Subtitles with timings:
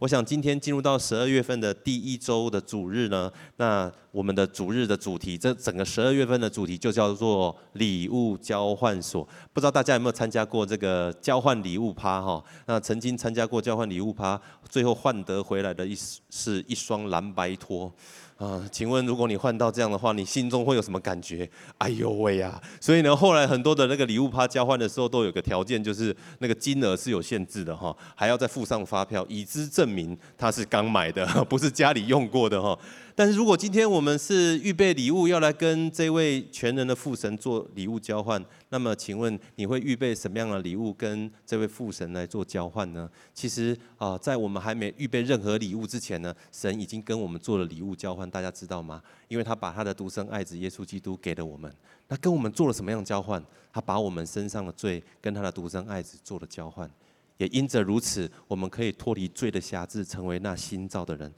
[0.00, 9.28] 我想今天进入到十二月份的第一周的主日呢，那我们的主日的主题，这整个十二月份的主题就叫做礼物交换所。
[9.52, 12.42] 不知道大家有没有参加过这个交换礼物趴哈？
[12.64, 14.40] 那曾经参加过交换礼物趴，
[14.70, 15.94] 最后换得回来的一
[16.30, 17.92] 是一双蓝白拖。
[18.40, 21.46] 啊，请问如果你换到这样的话，你心中会有什么感觉？
[21.76, 22.58] 哎呦喂呀！
[22.80, 32.78] 所以呢，后来很多的那个礼物趴交换的时候，都有个条件，就是那个金额是有限制的哈，还要再附上发票，以资证明他是刚买的， 不是家里用过的哈。
[33.20, 43.06] 但是如果今天我们是预备礼物要来跟这位全能的父神做礼物交换，那么请问你会预备什么样的礼物跟这位父神来做交换呢？
[43.34, 49.02] 其实啊，在我们还没预备任何礼物之前呢，神已经跟我们做了礼物交换，大家知道吗？
[49.28, 51.70] 因为他把他的独生爱子耶稣基督给了我们，
[52.08, 53.44] 那跟我们做了什么样的交换？
[53.70, 56.90] 他把我们身上的罪跟他的独生爱子做了交换，
[57.36, 61.30] 也因着如此，我们可以脱离罪的辖制，成为那新造的人。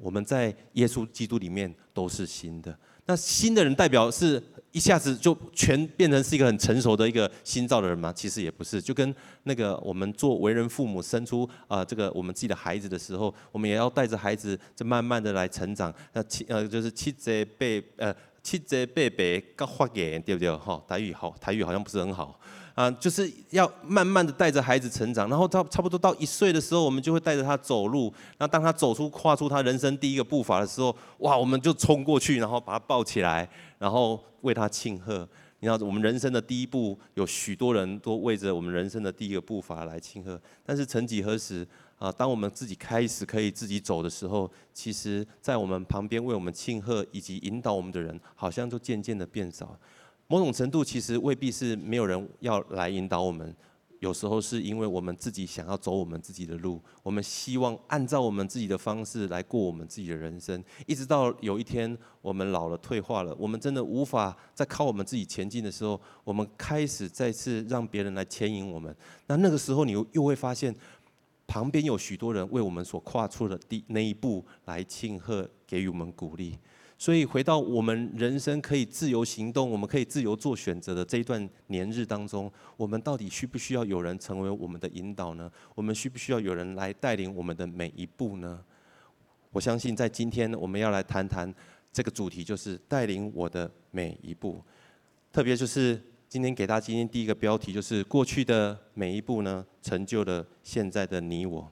[0.00, 2.76] 我们在耶稣基督里面都是新的。
[3.06, 8.12] 那新的人代表是一下子就全变成是一个很成熟的一个新造的人吗？
[8.12, 8.80] 其实也不是。
[8.80, 15.92] 就跟那个我们做为人父母生出啊这个我们自己的孩子的时候，我们也要带着孩子，在慢慢的来成长。
[16.12, 17.66] 那七呃就是七节八
[17.96, 20.54] 呃七节八百各发言，对不对？
[20.56, 22.38] 哈，台语好，台语好像不是很好。
[22.74, 28.12] 啊，就是要慢慢的带着孩子成长，然后到差不多到一岁的时候，我们就会带着他走路。
[28.38, 33.48] 那当他走出、跨出他人生第一个步伐的时候，哇，我们就冲过去，然后把他抱起来，
[33.78, 35.28] 然后为他庆贺。
[35.62, 40.40] 你知道，我们人生的第一步，有许多人都为着我们人生的第一个步伐来庆贺。
[40.64, 49.78] 但是曾几何时啊，当我们自己开始可以自己走的时候，其实在我们旁边为我们庆贺以及引导我们的人，好像就渐渐的变少。
[50.30, 53.52] 某种程度，其实未必是没有人要来引导我们，
[53.98, 68.94] 有时候是因为我们自己想要走我们自己的路，我们希望按照我们自己的方式来过我们自己的人生，一直到有一天我们老了、退化了，我们真的无法再靠我们自己前进的时候，我们开始再次让别人来牵引我们。
[69.26, 70.72] 那那个时候，你又会发现，
[71.48, 76.56] 旁边有许多人为我们所跨出的第那一步来庆贺，给予我们鼓励。
[77.00, 85.50] 所以回到我们人生可以自由行动，我们可以自由做选择的这一段年日当中，我们到底需不需要有人成为我们的引导呢？
[85.74, 88.62] 我们需不需要有人来带领我们的每一步呢？
[89.50, 91.50] 我相信在今天我们要来谈谈
[91.90, 94.62] 这个主题，就是带领我的每一步。
[95.32, 101.66] 特别就是今天给大家今天第一个标题，就是过去的每一步呢，成就了现在的你我。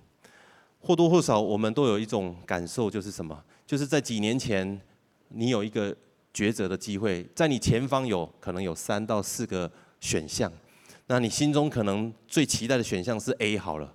[0.81, 3.45] 或多或少，我们都有一种感受，就是什么？
[3.67, 4.81] 就是在几年前。
[5.29, 5.95] 你有一个
[6.33, 10.53] 抉择的机会，在你前方有可能有三到四个选项，
[11.07, 13.95] 那你心中可能最期待的选项是 A 好了，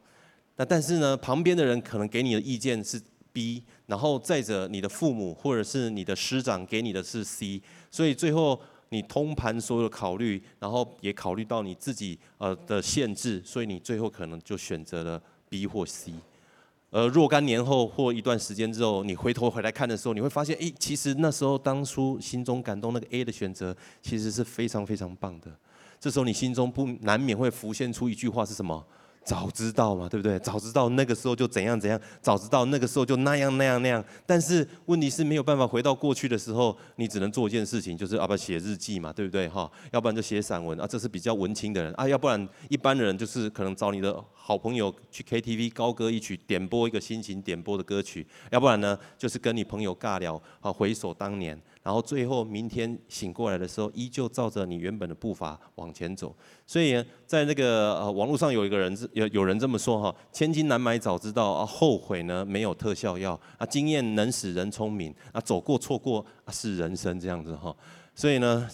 [0.55, 3.01] 那但是呢，旁边的人可能给你的意见是
[3.31, 16.13] B，然后再者你的父母或者是你的师长给你的是 C，所以最后你通盘所有的考虑，然后也考虑到你自己呃的限制，所以你最后可能就选择了 B 或 C。
[16.93, 25.51] 呃若干年后或一段时间之后，你回头回来看的时候，你会发现，诶，其实那时候当初心中感动那个 A 的选择，其实是非常非常棒的。
[25.99, 28.85] 这时候你心中不难免会浮现出一句话是什么？
[29.23, 30.37] 早知道嘛，对不对？
[30.39, 34.03] 早知道那个时候就怎样怎样，早知道那个时候就那样那样那样。
[34.25, 39.71] 但是问题是没有办法回到过去的时候，你只能做一件事情，就是啊不写日记嘛，对不对哈？
[39.91, 42.07] 要不然就写散文啊，这是比较文青的人啊。
[42.07, 48.27] 要不然一般的人就是可能找你的好朋友去 KTV 高歌一曲，点播一个心情点播的歌曲。
[48.51, 51.59] 要不然呢，就是跟你朋友尬聊啊，回首当年。
[51.83, 56.33] 然后最后明天醒过来的时候，依旧照着你原本的步伐往前走。
[56.65, 67.75] 所以在那个呃网络上有一个人有有人这么说哈：千金难买早知道啊，后悔呢没有特效药啊，经验能使人聪明啊，走过错过啊是人生这样子哈。
[68.15, 68.65] 所以呢，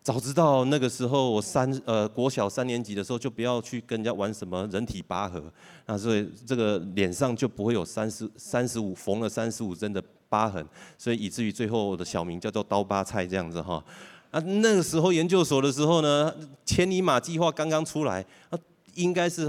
[0.00, 5.52] 早知道那个时候我三呃国小三年级的时候就不要去跟人家玩什么人体拔河，
[5.86, 10.00] 那所以这个脸上就不会有三十三十五缝了三十五针的。
[10.32, 13.84] 疤痕，所以以至于最后我的小名叫做刀疤菜这样子哈。
[14.30, 16.34] 啊，那个时候研究所的时候呢，
[16.64, 18.58] 千里马计划刚刚出来，啊，
[18.94, 19.46] 应该是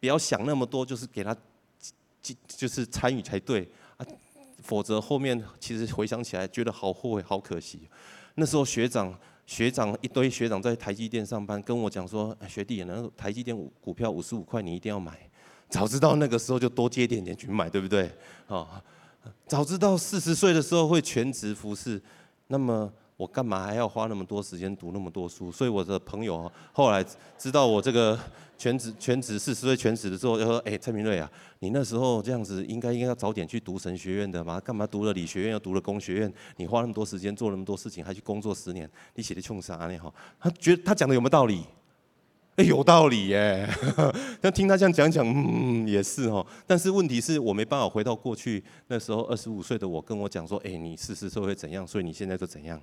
[0.00, 1.36] 不要想那么多，就是给他，
[2.22, 4.06] 就就是参与才对啊。
[4.62, 7.86] 否则后面其实回想起来，觉得好后悔，好可惜。
[8.36, 9.14] 那时候学长
[9.44, 15.12] 学长一堆学长在台积电上班，跟我讲说，学弟，那个台积电股票五十五块，你一定要买。
[15.68, 18.10] 早知道那个时候就多接点点去买，对不对？
[18.48, 18.82] 啊。
[19.46, 22.00] 早知道四十岁的时候会全职服侍，
[22.48, 25.50] 那么我干嘛还要花那么多时间读那么多书？
[25.50, 27.04] 所以我的朋友后来
[27.38, 28.18] 知道我这个
[28.58, 31.30] 全职全职四十岁全职的时候，就说：“哎，蔡明瑞啊，
[31.60, 34.60] 你那时候这样子应该应该要早点去读神学院的嘛？
[34.60, 36.32] 干嘛读了理学院又读了工学院？
[36.56, 39.98] 你花那么多时间做那么多事情，还去工作十年，你写的穷啥呢？
[39.98, 41.64] 哈，他觉得他讲的有没有道理？
[42.56, 43.68] 哎，有道理耶。
[44.40, 46.44] 那听他这样讲讲，嗯，也是哦。
[46.66, 51.86] 但是问题是我没办法回到过去那时候二十五岁的我跟我讲说：哎，你四十岁会怎样？
[51.86, 52.80] 所以你现在就怎样？”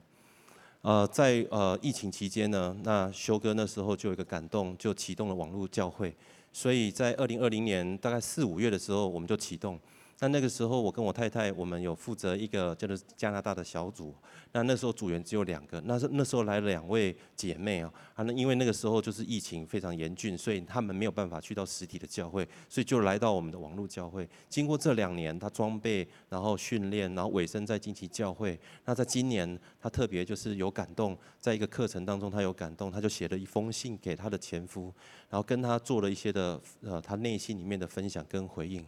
[0.82, 6.14] 呃，在呃疫情期间呢，那修哥那时候就有一个感动，就启动了网络教会，
[6.52, 9.80] 所以在二零二零年大概四五月的时候，我们就启动。
[10.24, 14.16] 那那个时候，我跟我太太，我们有负责一个叫做加拿大的小组。
[14.54, 17.92] 那那时候组员只有两个，那是那时候来了两位姐妹啊。
[18.16, 24.26] 啊，那因为那个时候就是疫情非常严峻，所以他们没有办法去到实体的教会，所以就来到我们的网络教会。
[24.48, 28.58] 经过这两年，他装备，然后训练，然后委身在近期教会。
[28.86, 34.94] 那在今年，他特别就是有感动，在一个课程当中，他有感动，他就写了一封信给他的前夫，
[35.30, 38.86] 然后跟他做了一些的呃他内心里面的分享跟回应。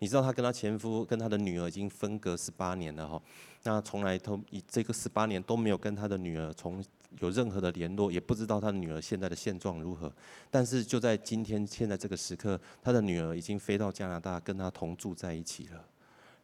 [0.00, 3.20] 你知道他跟他前夫跟他的女儿已经分隔十八年了哈，
[3.64, 6.84] 那从来都以这个十八年都没有跟他的女儿从
[7.20, 10.12] 有任何的联络，也不知道他的女儿现在的现状如何。
[10.50, 15.84] 但是就在今天现在这个时刻，他的女儿已经飞到加拿大跟他同住在一起了。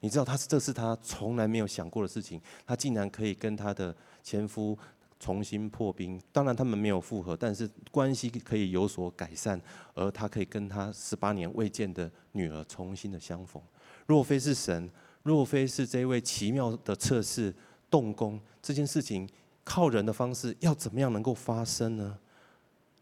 [0.01, 4.77] 你知道他这是他从来没有想过的事情，他竟然可以跟他的前夫。
[5.25, 9.59] 重新破冰，当然他们没有复合，但是关系可以有所改善，
[9.94, 13.62] 而他可以跟他十八年未见的女儿重新的相逢。
[14.06, 14.91] 若非是神，
[15.23, 17.55] 若非是这位奇妙的测试
[17.88, 19.26] 动工，这件事情
[19.65, 22.19] 靠人的方式要怎么样能够发生呢？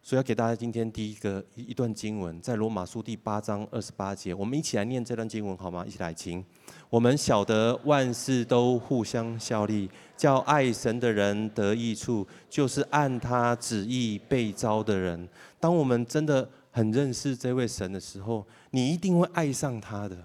[0.05, 5.85] 所以要给大家今天第一个一段经文，在罗马书第八章二十八节，我们一起来念这段经文好吗？
[5.87, 6.45] 一起来听。
[6.91, 15.29] 我们晓得万事都互相效力，叫爱神的人得益处，就是按他旨意被召的人。
[15.61, 20.17] 当我们真的很认识这位神的时候，你一定会爱上他的。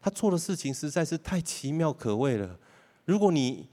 [0.00, 2.56] 他做的事情实在是太奇妙可畏了。
[3.04, 3.68] 如果你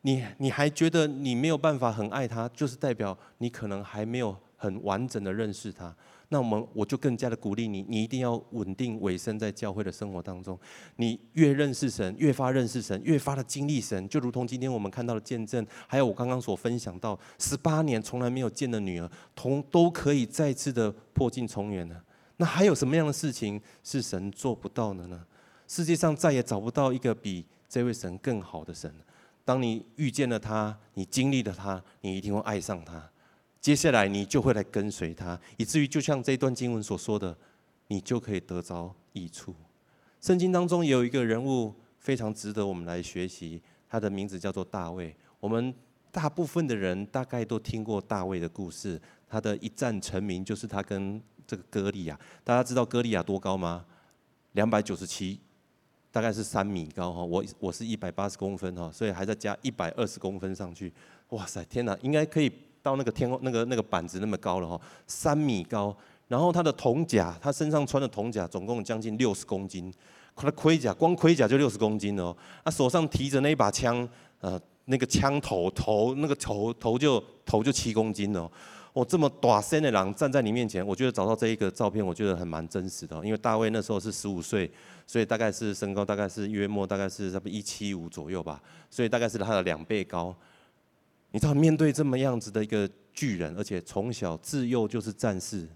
[0.00, 4.34] 你你还觉得你没有办法很爱他，就是代表你可能还没有。
[4.64, 5.94] 很完整的认识他，
[6.30, 10.58] 那我们我就更加的鼓励你，你一定要稳定委身在教会的生活当中。
[10.96, 22.02] 你越认识神，越发认识神，越发的经历神，就如同今天我们看到的见证，还有我刚刚所分享到，十八年从来没有见的女儿，同都可以再次的破镜重圆了。
[22.38, 25.24] 那还有什么样的事情是神做不到的呢？
[25.68, 28.92] 世界上再也找不到一个比这位神更好的神。
[29.44, 33.10] 当你遇见了他，你经历了他，你一定会爱上他。
[33.64, 37.34] 接下来你就会来跟随他，以至于就像这段经文所说的，
[37.86, 39.54] 你就可以得着益处。
[40.20, 45.16] 圣经当中也有一个人物非常值得我们来学习，他的名字叫做大卫。
[45.40, 45.74] 我们
[46.12, 52.20] 大部分的人大概都听过大卫的故事，他的一战成名就是他跟这个歌利亚。
[52.44, 53.86] 大家知道歌利亚多高吗？
[54.52, 55.40] 两百九十七，
[56.12, 57.24] 大概是三米高哈。
[57.24, 60.92] 我我是一百八十公分哈，所以还在加一百二十公分上去。
[61.30, 62.52] 哇塞，天哪，应该可以。
[62.84, 65.96] 到那个天空那个那个板子那么高了哈，三米高，
[66.28, 69.90] 然后他的铜甲，他身上穿的铜甲总共将近六十公斤，
[70.36, 74.06] 他的盔甲光盔甲就六十公斤哦，他手上提着那一把枪，
[74.40, 78.50] 呃，那个枪头头那个头头就头就七公斤哦，
[78.92, 84.70] 我这么大身的人站在你面前，我觉得找到这一个照片，我觉得还蛮真实的，因为大卫那时候是十五岁，
[85.06, 88.60] 所以大概是身高大概是约莫大概是差不多一七五左右吧，
[88.90, 90.36] 所以大概是他的两倍高。
[91.34, 95.68] 你知道面对这么样子的一个巨人，而且从小自幼就是战士，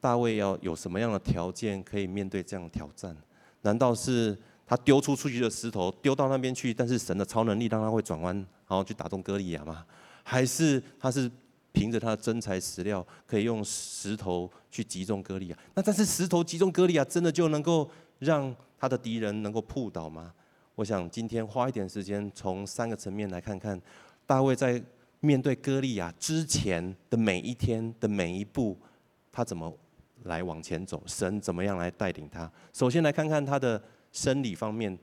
[0.00, 3.16] 大卫要有什么样的条件可以面对这样的挑战？
[3.62, 9.84] 难道是他丢出出去的石头丢到那边去，但是神的超能力让他会转弯，然后去打动歌利亚吗？
[10.22, 11.28] 还是他是
[11.72, 15.58] 凭着他的真材实料，可以用石头去击中歌利亚？
[15.74, 17.90] 那但是石头击中歌利亚，真的就能够
[18.20, 20.32] 让他的敌人能够扑倒吗？
[20.76, 23.82] 我想今天花一点时间，从三个层面来看看。
[24.26, 24.82] 大卫在
[25.20, 28.76] 面对歌利亚之前的每一天的每一步，
[29.32, 29.72] 他怎么
[30.24, 31.02] 来往前走？
[31.06, 32.50] 神怎么样来带领他？
[32.72, 33.80] 首先来看看他的
[34.12, 34.98] 生理方面，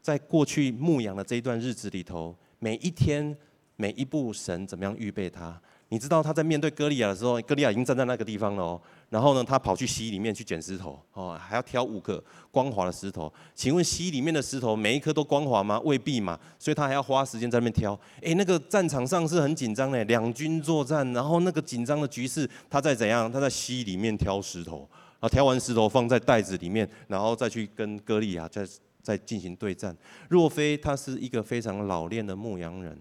[0.00, 3.36] 在过去牧羊的这一段日子里头，每一天
[3.76, 5.60] 每一步，神怎么样预备他？
[5.92, 8.80] 你知道他在面对歌利亚的时候，歌利亚已经站在那个地方了哦。
[9.10, 13.30] 然后呢，他跑去溪里面去捡石头哦，还要挑五个光滑的石头。
[13.54, 15.78] 请问溪里面的石头每一颗都光滑吗？
[15.80, 17.92] 未必嘛，所以他还要花时间在那边挑。
[18.22, 23.30] 诶，那个战场上是很紧张的，两军作战，然后那个紧张的局势，他在怎样？
[23.30, 24.88] 他在溪里面挑石头，
[25.20, 28.66] 啊，挑完石头放在袋子里面，然后再去跟歌利亚再
[29.02, 29.94] 再进行对战。
[30.30, 32.98] 若非他是一个非常老练的牧羊人。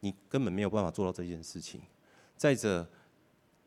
[0.00, 1.80] 你根本没有办法做到这件事情。
[2.36, 2.86] 再者，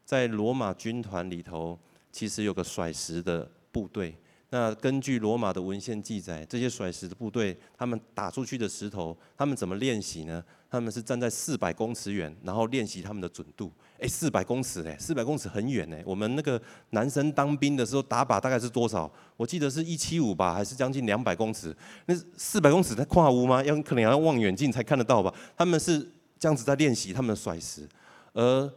[0.06, 1.78] 在罗马军团里头，
[2.12, 4.16] 其实有个甩石的部队。
[4.52, 10.44] 那根据罗马的文献记载，这些甩石的部队，他们打出去的石头，他们怎么练习呢？
[10.72, 13.72] 他们是站在四百公尺远，然后练习他们的准度。
[14.00, 16.02] 哎，四百公尺，哎，四百公尺很远哎。
[16.06, 16.60] 我们那个
[16.92, 19.12] 男生当兵的时候打靶大概是多少？
[19.38, 21.76] 我记得是一七五吧，还是将近两百公尺？
[22.08, 23.64] 那四百公尺在跨屋吗？
[23.64, 25.32] 要可能要望远镜才看得到吧？
[25.56, 26.00] 他们是
[26.40, 27.88] 这样子在练习他们的甩石，
[28.34, 28.74] 而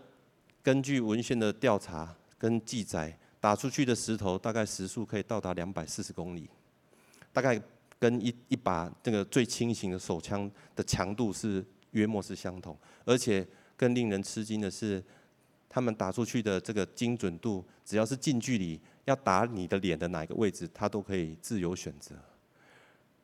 [0.62, 3.18] 根据文献的调查跟记载。
[3.42, 6.49] 打出去的石头大概时速可以到达两百四十公里，
[7.32, 7.61] 大概
[7.99, 13.44] 跟一一把这个最轻型的手枪的强度是约莫是相同，而且
[13.76, 15.02] 更令人吃惊的是，
[15.68, 22.14] 他们打出去的这个精准度，只要是近距离要打你的脸的哪一个位置，他都可以自由选择。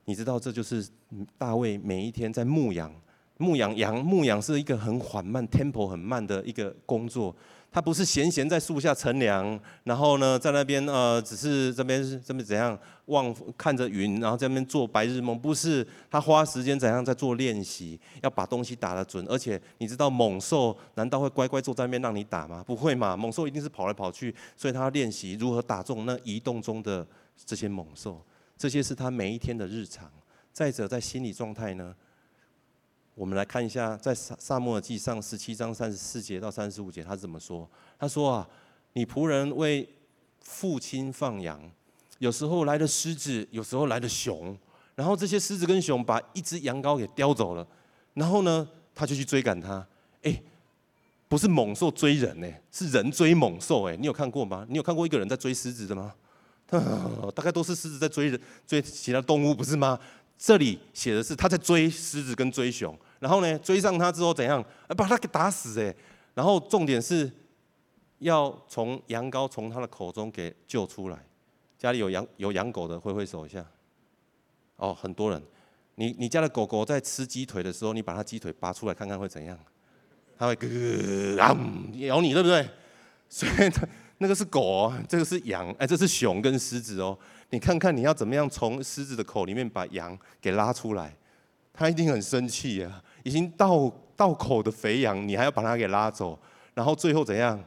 [0.04, 0.84] 你知道这就是
[1.38, 2.92] 大卫每一天在牧羊，
[3.38, 7.34] 牧羊羊牧羊是一个很缓慢、tempo 很慢的一个工作。
[7.70, 12.76] 他不是闲闲在树下乘凉，然后呢，在那边呃，只是这边这边怎样
[13.06, 15.38] 望看着云，然后在那边做白日梦。
[15.38, 19.22] 不是，他花时间怎样在做练习，要把东西打得准。
[19.28, 22.64] 而且你知道猛兽难道会乖乖坐在那边让你打吗？
[22.66, 27.06] 不会嘛，猛兽一定是跑来跑去，所以他练习如何打中那移动中的
[27.44, 28.18] 这些猛兽。
[28.56, 30.10] 这些是他每一天的日常。
[30.54, 31.94] 再者，在心理状态呢？
[33.18, 37.68] 我们来看一下，在撒撒母耳记上十七章三十四节到三十五节，他是怎么说？
[37.98, 38.48] 他说啊，
[38.92, 39.88] 你仆人为
[40.40, 41.60] 父亲放羊，
[42.18, 44.56] 有时候来了狮子，有时候来了熊，
[44.94, 47.66] 然后这些狮子跟熊把一只羊羔给叼走了，
[48.14, 49.84] 然后呢，他就去追赶他。
[50.22, 50.40] 哎，
[51.26, 53.88] 不是猛兽追人呢，是人追猛兽。
[53.88, 54.64] 哎，你有看过吗？
[54.68, 56.14] 你有看过一个人在追狮子的吗？
[57.34, 59.98] 大概都是狮子在追人，追其他动物，不是吗？
[60.38, 62.96] 这里写的是他在追狮子跟追熊。
[63.18, 64.64] 然后呢，追上他之后怎样？
[64.96, 65.94] 把他给打死哎！
[66.34, 67.30] 然后重点是
[68.18, 71.18] 要从羊羔从他的口中给救出来。
[71.76, 73.64] 家里有羊有养狗的挥挥手一下。
[74.76, 75.42] 哦，很多人。
[75.96, 79.58] 你你家的狗狗在吃鸡腿的时候，你把它鸡腿拔出来看看会怎样？
[80.38, 81.56] 它会咯啊
[81.94, 82.64] 咬你，对不对？
[83.28, 83.84] 所以它
[84.18, 87.18] 那个是狗哦，这个是羊，哎，这是熊跟狮子哦。
[87.50, 91.16] 你看看你要怎么样从狮子的口里面把羊给拉出来？
[91.72, 93.02] 它一定很生气啊！
[93.24, 96.38] 已经到到口的肥羊，你还要把它给拉走，
[96.74, 97.58] 然后最后怎样？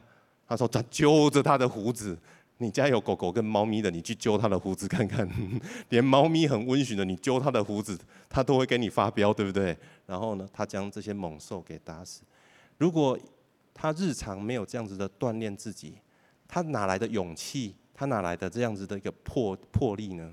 [0.46, 2.18] 他说他揪着他的胡子。
[2.58, 5.28] 你家有狗狗跟猫咪的，你去揪它的胡子看看。
[5.88, 9.76] 连猫咪很温驯的，你揪它的胡子，它都会给你发飙，对不对？
[10.06, 12.22] 然后呢，他将这些猛兽给打死。
[12.78, 13.18] 如果
[13.74, 15.94] 他日常没有这样子的锻炼自己，
[16.46, 17.74] 他哪来的勇气？
[17.92, 20.32] 他哪来的这样子的一个魄魄力呢？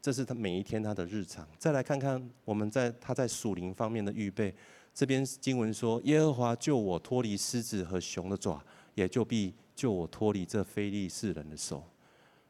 [0.00, 1.46] 这是他每一天他的日常。
[1.58, 4.54] 再来看看我们在他在属灵方面的预备。
[4.94, 8.60] 这边经文说：“耶和华救我脱离狮子和熊的爪，
[8.94, 11.84] 也就必救我脱离这非利士人的手。”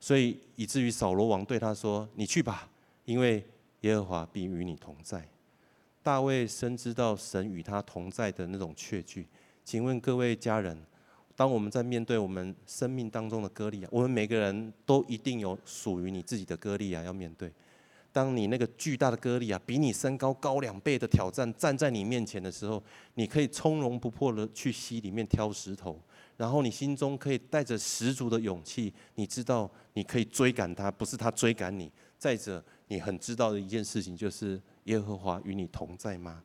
[0.01, 2.71] 所以以至于扫罗王对他说：“你去吧，
[3.05, 3.45] 因为
[3.83, 5.29] 耶和华必与你同在。”
[6.03, 9.27] 大卫深知到神与他同在的那种确据。
[9.63, 10.79] 请问各位家人？
[11.39, 17.49] 当我们在面对我们生命当中的歌利亚，我们每个人都一定有属于你自己的割裂啊要面对。
[18.11, 22.83] 当你那个巨大的割裂啊比你身高高两倍的挑战站在你面前的时候，
[23.15, 25.97] 你可以从容不迫的去溪里面挑石头，
[26.37, 31.89] 然后你心中可以带着十足的勇气，你知道你可以追赶他，不是他追赶你。
[32.19, 36.43] 再者，你很知道的一件事情就是耶和华与你同在吗？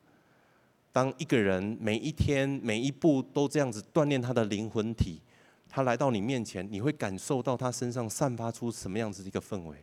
[0.94, 5.20] 当一个人每一天每一步都这样子锻炼他的灵魂体，
[5.68, 9.76] 他来到你面前，你会感受到他身上散发出什么样子的一个氛围？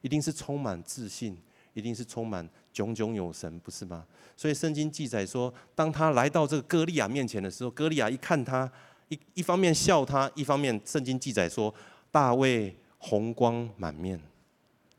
[0.00, 1.38] 一定是充满自信，
[1.74, 4.04] 一定是充满炯炯有神，不是吗？
[4.36, 8.68] 所以圣经记载说，当他来到这个歌利亚面前的时候，歌利亚一看他，
[9.10, 11.72] 一一方面笑他，一方面圣经记载说，
[12.10, 14.20] 大卫红光满面，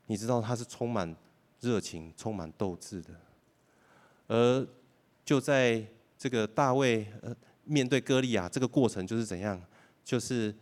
[0.06, 1.14] 你知道他是充满
[1.60, 3.10] 热情、充满斗志的，
[4.28, 4.66] 而。
[5.30, 5.80] 就在
[6.18, 7.32] 这个大卫呃
[7.62, 9.62] 面对歌利亚这个过程就是怎样？
[10.04, 10.52] 就是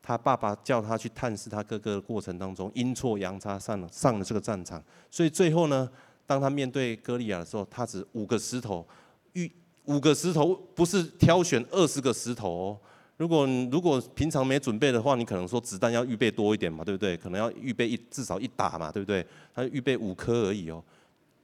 [0.00, 4.82] 他爸爸叫他去探视他哥哥的过程当中，阴错阳差上了上了这个战场。
[5.10, 5.86] 所以最后呢，
[6.26, 8.88] 当他面对歌利亚的时候，他只五个石头，
[9.34, 9.52] 预
[9.84, 12.80] 五个石头不是挑选二十个石头哦。
[13.18, 17.14] 如果如果平常没准备的话，你可能说子弹要预备多一点嘛，对不对？
[17.18, 19.26] 可能要预备一至少一打嘛，对不对？
[19.54, 20.82] 他预备五颗而已哦，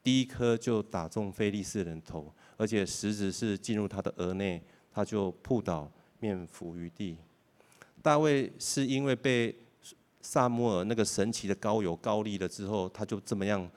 [0.03, 2.33] 第一颗就打中非利士人头。
[2.63, 5.91] 而且石子是进入他的额内，他就扑倒，
[6.21, 7.17] 面伏于地。
[8.01, 9.53] 大卫是因为被
[10.21, 13.69] 撒母耳那个神奇的膏油膏立了之后，他就这么样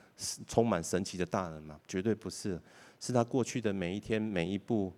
[0.48, 1.80] 充满神奇的大能吗？
[1.88, 2.62] 绝对不是，
[3.00, 4.94] 是他过去的每一天每一步，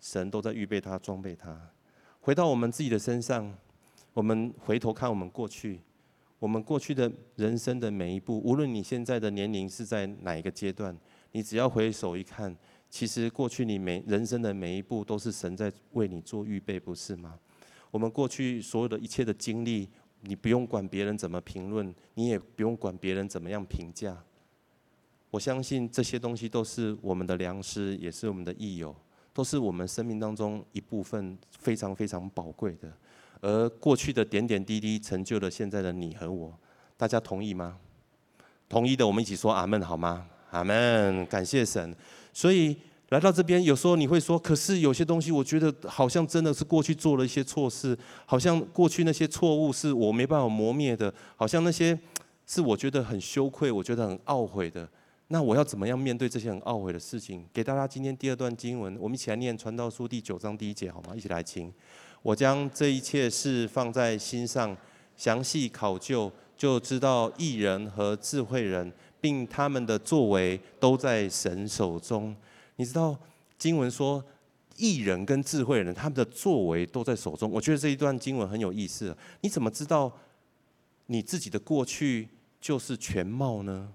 [0.00, 1.56] 神都在预备他装备他。
[2.20, 3.56] 回到我们自己的身上，
[4.12, 5.78] 我们回头看我们过去，
[6.40, 10.96] 我们过去的人生的每一步，无论你现在的年龄是在哪一个阶段，
[11.30, 12.52] 你只要回首一看，
[12.90, 17.38] 其实过去你每人生的每一步都是神在为你做预备，不是吗？
[17.90, 19.88] 我们过去所有的一切的经历，
[20.22, 24.16] 你不用管别人怎么评论，你也不用管别人怎么样评价。
[25.30, 28.94] 我相信这些东西都是我们的良师，也是我们的益友，
[29.32, 32.92] 都是我们生命当中一部分非常非常宝贵的。
[33.40, 36.52] 而过去的点点滴滴，成就了现在的你和我。
[36.96, 37.78] 大家同意吗？
[38.68, 40.26] 同意的，我们一起说阿门，好吗？
[40.50, 41.96] 阿门，感谢神。
[42.32, 42.76] 所以。
[43.10, 51.98] 来到这边，有时候你会说：“可是有些东西，我觉得好像真的是过去做了一些错事，好像过去那些错误是我没办法磨灭的，好像那些
[52.46, 54.88] 是我觉得很羞愧，我觉得很懊悔的。
[55.26, 61.12] 那我要怎么样面对这些很懊悔的事情？”给大家今天第二段经文，我们一起来念《传道书》第九章第一节，好吗？
[61.16, 61.72] 一起来听。
[62.22, 64.76] 我将这一切事放在心上，
[65.16, 72.34] 详细考究，就知道艺人和智慧人，并他们的作为都在神手中。
[72.76, 73.16] 你知道
[73.58, 74.24] 经文说，
[74.76, 77.50] 艺人跟智慧人，他们的作为都在手中。
[77.50, 79.16] 我觉得这一段经文很有意思。
[79.42, 80.10] 你怎么知道
[81.06, 82.28] 你自己的过去
[82.60, 83.92] 就是全貌呢？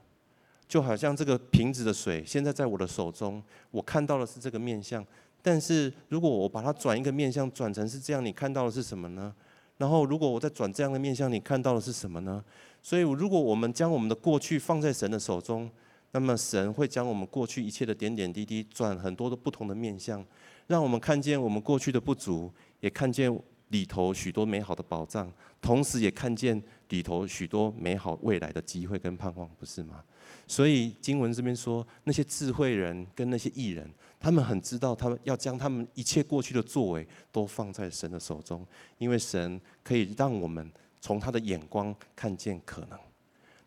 [0.67, 3.41] 就好像这个瓶子的水，现在在我的手中，
[3.71, 5.05] 我看到的是这个面相。
[5.41, 9.33] 但是如果我把它转一个面相，转成是这样，你看到的是什么呢？
[9.77, 12.43] 然后如果我再转这样的面相，你看到的是什么呢？
[12.81, 15.69] 所以如果我们将我们的过去放在神的手中，
[16.11, 20.25] 那么神会将我们过去一切的点点滴滴转很多的不同的面向，
[20.67, 23.37] 让我们看见我们过去的不足，也看见
[23.69, 25.29] 里头许多美好的宝藏，
[25.59, 30.03] 同时也看见里头许多美好未来的机会跟盼望，不是吗？
[30.47, 33.91] 所以经文这边说，那些智慧人跟那些艺人，
[34.25, 38.65] 他们很知道，他们要将他们一切过去的作为都放在神的手中，
[38.97, 40.67] 因为神可以让我们
[40.99, 42.97] 从他的眼光看见可能。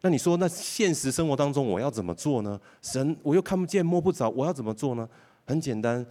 [0.01, 2.61] 那你说，那现实生活当中我要怎么做呢？
[2.83, 5.09] 神，我又看不见摸不着，我要怎么做呢？
[5.47, 6.05] 很简单，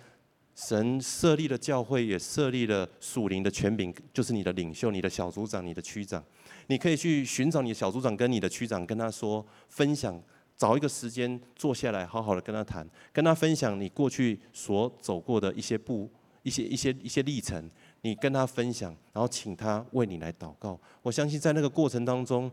[0.55, 6.23] 神设立了教会，也设立了属灵的权柄，就是你的领袖、你的小组长、你的区长。
[6.67, 10.17] 你可以去寻找你的小组长跟你的区长，跟他说分享，
[10.57, 16.09] 找一个时间坐下来，好好的跟他谈，跟他分享你过去所走过的一些步、
[16.43, 17.69] 一些一些一些历程，
[18.01, 20.79] 你跟他分享，然后请他为你来祷告。
[21.01, 22.51] 我相信在那个过程当中。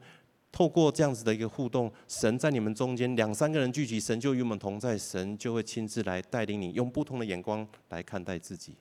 [0.57, 8.77] 透过这样子的一个互动，神在你们中间两三个人聚集，神就与我们同在，神就会亲自来带领你，用不同的眼光来看待自己。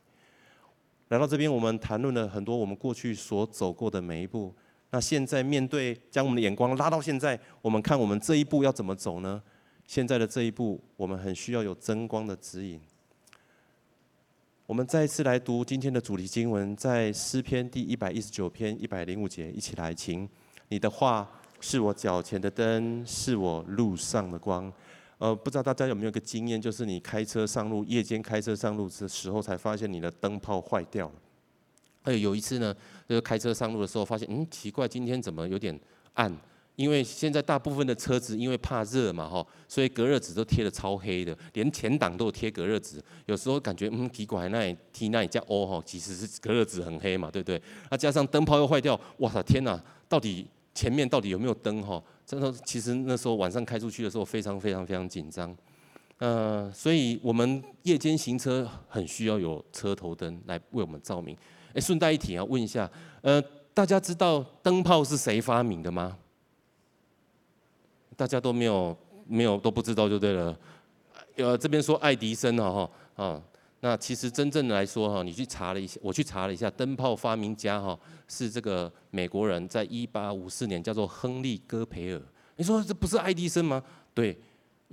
[1.07, 4.53] 来到这边，我们谈论了很多我们过去所走过的每一步。
[4.93, 9.41] 那现在面对将我们的眼光拉到现在，我们看我们这一步要怎么走呢？
[9.87, 12.79] 现在的这一步，我们很需要有真光的指引。
[14.67, 20.29] 我们再一次来读今天的主题经文，在诗篇第一百一十九篇一百零五节，一起来，请
[20.69, 21.27] 你的话。
[21.65, 24.69] 是我脚前的灯，是我路上的光。
[25.17, 31.13] 呃，不知道大家有没有一个经验，就是你开车上路，夜间开车上路的时候，才发现你的灯泡坏掉了。
[32.03, 32.75] 还有有一次呢，
[33.09, 35.79] 就是开车上路的时候，发现嗯，奇怪，今天怎么有点
[36.13, 36.31] 暗？
[36.75, 43.01] 因为现在大部分的车子因为怕热嘛，哈，所以隔热纸都贴得超黑的，连前挡都有贴隔热纸。
[43.27, 47.61] 有时候感觉嗯，奇怪，那里贴那里加哦哈，其实是隔热纸很黑嘛，对不对？
[47.89, 50.45] 那加上灯泡又坏掉，哇塞，天哪，到底？
[50.75, 51.83] 前面到底有没有灯？
[51.83, 55.55] 哈，真的，其实那时候晚上开出去的时候，非常非常非常紧张。
[56.17, 61.37] 呃，所以我们夜间行车很需要有车头灯来为我们照明。
[61.73, 62.89] 哎，顺带一提啊，问一下，
[63.21, 63.41] 呃，
[63.73, 66.17] 大家知道灯泡是谁发明的吗？
[68.15, 68.95] 大家都没有
[69.27, 70.57] 没有都不知道就对了。
[71.37, 73.41] 呃，这边说爱迪生啊，哈啊。
[73.79, 82.21] 那其实真正的来说哈，你去查了一下，我去查了一下，灯泡发明家哈是这个美国人，在一八五四年叫做亨利·戈培尔。
[82.55, 83.83] 你说这不是爱迪生吗？
[84.13, 84.39] 对，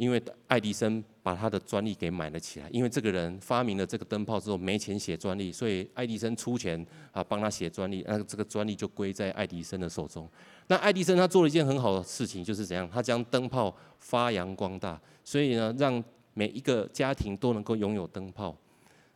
[0.00, 10.26] 因为爱迪生把他的专利给买了起来，因为这个人发明了这个灯泡之后没钱写专利，所以爱迪生出钱啊帮他写专利，那这个专利就归在爱迪生的手中。
[10.68, 12.88] 那爱迪生他做了一件很好的事情，就是怎样？
[12.90, 18.56] 他将灯泡发扬光大，所以呢，让每一个家庭都能够拥有灯泡。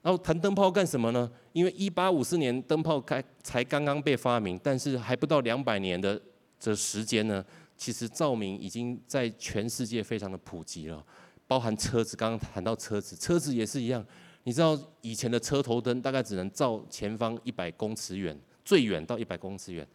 [0.03, 1.31] 然后谈灯泡干什么呢？
[1.55, 6.21] 因为一八五四年灯泡开才刚刚被发明，但是还不到两百年的
[6.61, 7.43] 这时间呢，
[7.85, 11.05] 其实照明已经在全世界非常的普及了，
[11.47, 12.17] 包含车子。
[12.17, 14.03] 刚刚谈到车子，车子也是一样。
[14.45, 19.87] 你知道以前的车头灯大概只能照前方一百公尺远，最远到一百公尺远。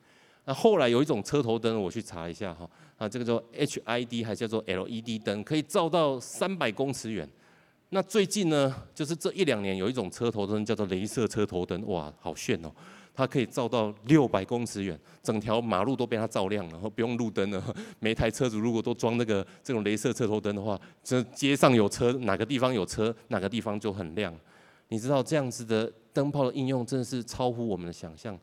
[0.45, 7.27] 那后来有一种车头灯，我去查一下哈，啊，这个叫 HID 还叫做 LED 灯，可以照到三百公尺远。
[7.89, 12.71] 那最近呢，就是这一两年有一种车头灯叫做镭射车头灯，哇，好炫哦！
[13.19, 17.61] 它可以照到六百公尺远，整条马路都被它照亮，然后不用路灯了。
[17.99, 24.33] 每台车主如果都装那个这种镭射车头灯的话，这街上有车，哪个地方有车，哪个地方就很亮。
[24.87, 28.39] 你知道这样子的灯泡的应用真的是超乎我们的想象。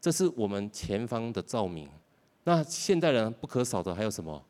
[0.00, 1.88] 这是我们前方的照明。
[2.42, 4.44] 那现代人不可少的还有什么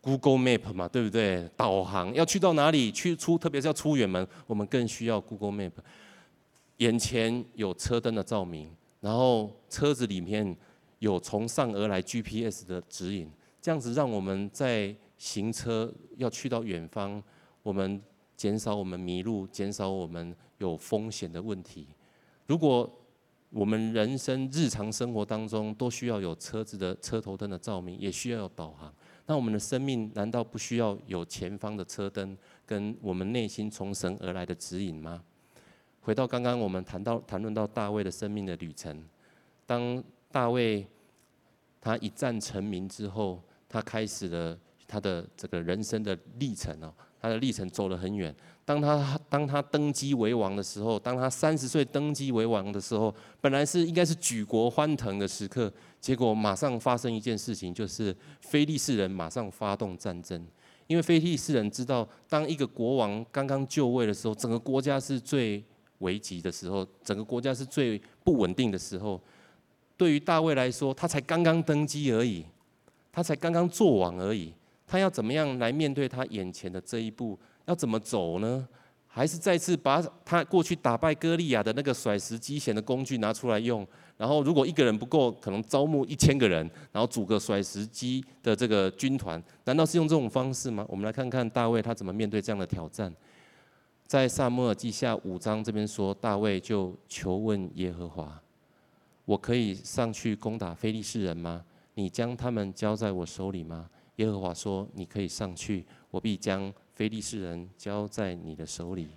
[0.00, 1.48] ？Google Map 嘛，对不对？
[1.56, 2.92] 导航要去到哪里？
[2.92, 5.72] 去出，特别是要出远门，我们更需要 Google Map。
[6.78, 8.68] 眼前有车灯的照明，
[9.04, 10.56] 然后车子里面
[10.98, 17.22] 有从上而来 GPS 的指引，这样子让我们在行车要去到远方，
[17.62, 18.00] 我们
[18.34, 21.88] 减少我们迷路，减少我们有风险的问题。
[22.46, 22.90] 如果
[23.50, 28.90] 我们人生日常生活当中都需要有车子的车头灯的照明，也需要有导航。
[29.26, 35.22] 那我们的生命难道不需要有前方的车灯跟我们内心从神而来的指引吗？
[36.04, 39.02] 回到刚刚我们谈到谈论到大卫的生命的旅程，
[39.64, 40.86] 当大卫
[41.80, 48.34] 他一战成名之后，他开始了他的这个人生的历程哦，他的历程走了很远。
[48.66, 55.72] 当他当他登基为王的时候，当他三十岁登基为王的时候，本来是应该是举国欢腾的时刻。
[56.02, 60.46] 结果马上发生一件事情，就是非利士人马上发动战争。
[60.86, 65.64] 因为非利士人知道，当一个国王刚刚就位的时候，整个国家是最
[65.98, 69.20] 危急的时候，整个国家是最不稳定的时候。
[69.96, 72.44] 对于大卫来说，他才刚刚登基而已，
[73.12, 74.52] 他才刚刚做王而已，
[74.86, 77.38] 他要怎么样来面对他眼前的这一步？
[77.66, 78.66] 要怎么走呢？
[79.06, 83.86] 还是再次把他过去打败歌利亚的那个甩石机弦的工具拿出来用？
[84.16, 90.84] 然后，如果一个人不够，可能招募一千个人，然后组个甩石机的这个军团，难道是用这种方式吗？
[90.88, 93.14] 我们来看看大卫他怎么面对这样的挑战。
[94.06, 98.40] 在撒母耳记下五章这边说，大卫就求问耶和华
[99.24, 101.64] ：“我可以上去攻打非利士人吗？
[101.94, 109.08] 你将他们交在我手里吗？”耶和华说：“你可以上去，我必将非利士人交在你的手里。”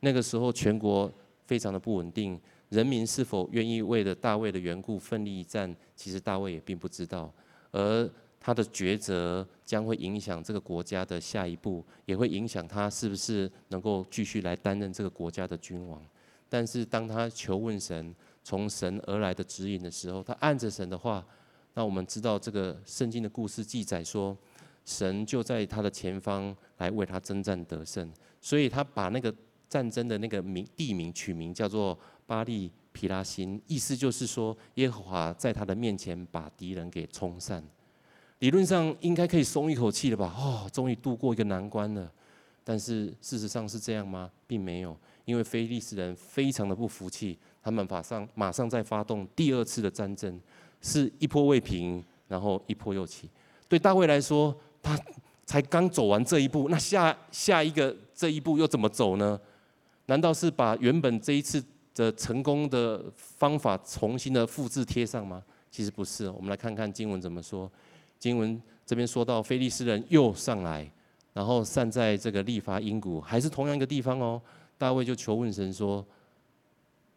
[0.00, 1.10] 那个时候，全国
[1.46, 2.38] 非常的不稳定。
[2.70, 5.74] 人民是否愿意为了大卫的缘故奋力一战？
[5.94, 7.32] 其实大卫也并不知道，
[7.70, 8.10] 而
[8.44, 15.98] 他的抉择将会影响这个国家的下一步，也会影响他是不是能够继续来担任这个国家的君王。
[16.46, 21.26] 但是当他求问神，从神而来的指引的时候，他按着神的话，
[21.72, 24.36] 那我们知道这个圣经的故事记载说，
[24.84, 29.34] 神就在他的前方来为他征战得胜，所以他把那个
[29.70, 31.98] 战争的那个名地名取名叫做。
[32.26, 37.62] 巴力皮拉辛，意思就是说，耶和华在他的面前把敌人给冲散。
[38.40, 40.34] 理论上应该可以松一口气了吧？
[40.36, 42.10] 哦，终于度过一个难关了。
[42.62, 44.30] 但是事实上是这样吗？
[44.46, 50.40] 并没有，因为非利士人非常的不服气，他们马上马上再发动第二次的战争，
[50.80, 53.28] 是一波未平，然后一波又起。
[53.68, 54.98] 对大卫来说，他
[55.44, 59.38] 才刚走完这一步，那下下一个这一步又怎么走呢？
[60.06, 61.62] 难道是把原本这一次？
[61.94, 65.40] 的成功的方法重新的复制贴上吗？
[65.70, 66.28] 其实不是。
[66.28, 67.70] 我们来看看经文怎么说。
[68.18, 70.90] 经文这边说到，非利士人又上来，
[71.32, 74.40] 然后散在这个利乏音谷，还是同样一个地方哦。
[74.76, 76.04] 大卫就求问神说：“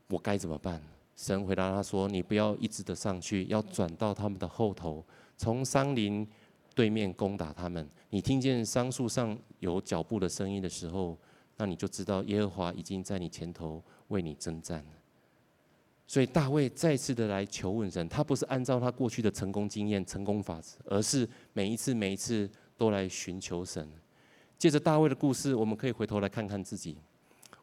[0.09, 0.81] 我该怎么办？”
[1.15, 5.03] 神回答他说：“你不要一直的上去，要转到他们的后头，
[5.35, 6.27] 从桑林
[6.75, 7.87] 对面攻打他们。
[8.09, 11.17] 你听见桑树上有脚步的声音的时候，
[11.57, 14.91] 那你就知道耶和华已经在你前头。”为你征战了，
[16.07, 23.85] 所以大卫再次的来求问神，他不是按照他过去的成功经验、成功法则，而是每一次、每一次都来寻求神。
[24.57, 26.95] 借着大卫的故事，我们可以回头来看看自己。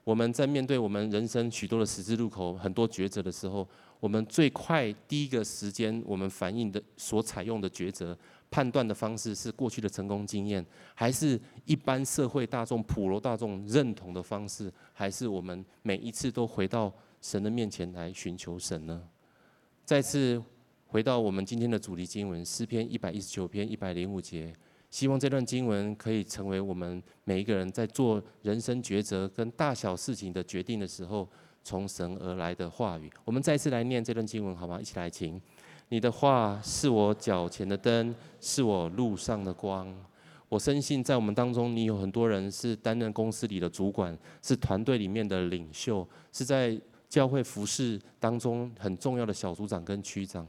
[0.04, 3.66] 我们在面对我们人生许多的十字路口、很多抉择的时候，
[3.98, 8.16] 我们最快第一个时间，我们反应的所采用的抉择。
[8.50, 16.92] 判断的方式是过去的成功经验，还是一般社会大众、普罗大众认同的方式，还是我们每一次都回到
[17.24, 19.02] 神的面前来寻求神呢？
[19.82, 20.40] 再次
[20.86, 24.54] 回到我们今天的主题经文诗篇一百一十九篇一百零五节，
[24.90, 31.26] 希望这段经文可以成为我们每一个人在做人生抉择跟大小事情的决定的时候，
[31.62, 33.10] 从神而来的话语。
[33.24, 34.78] 我们再次来念这段经文，好吗？
[34.78, 35.40] 一起来，请。
[35.88, 39.90] 你的话是我脚前的灯，是我路上的光。
[40.50, 46.78] 我深信，在我们当中，你有很多人是担任公司里的主管，是团队里面的领袖，是在
[47.14, 50.44] 教会服侍当中很重要的小组长跟区长。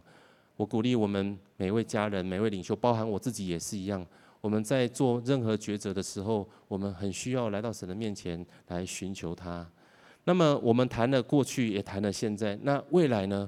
[0.55, 4.03] 我鼓励我们每位家人、每位领袖，包含我自己也是一样。
[4.41, 9.63] 我们在做任何抉择的时候，我们很需要来到神的面前来寻求他。
[10.23, 13.47] 那么我们谈了过去，也谈了现在，那未来呢？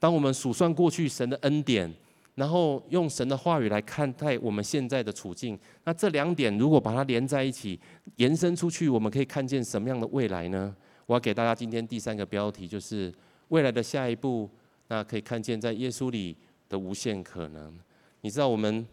[0.00, 1.88] 当我们数算过去神的恩典，
[2.34, 7.78] 然后用神的话语来看待我们现在的处境，那这两点如果把它连在一起，
[8.16, 10.74] 延伸出去，我们可以看见什么样的未来呢？
[11.06, 13.14] 我要给大家今天第三个标题，就是
[13.48, 14.50] 未来的下一步。
[14.88, 16.36] 那可以看见在耶稣里
[16.68, 17.76] 的无限可能。
[18.20, 18.86] 你知道我们，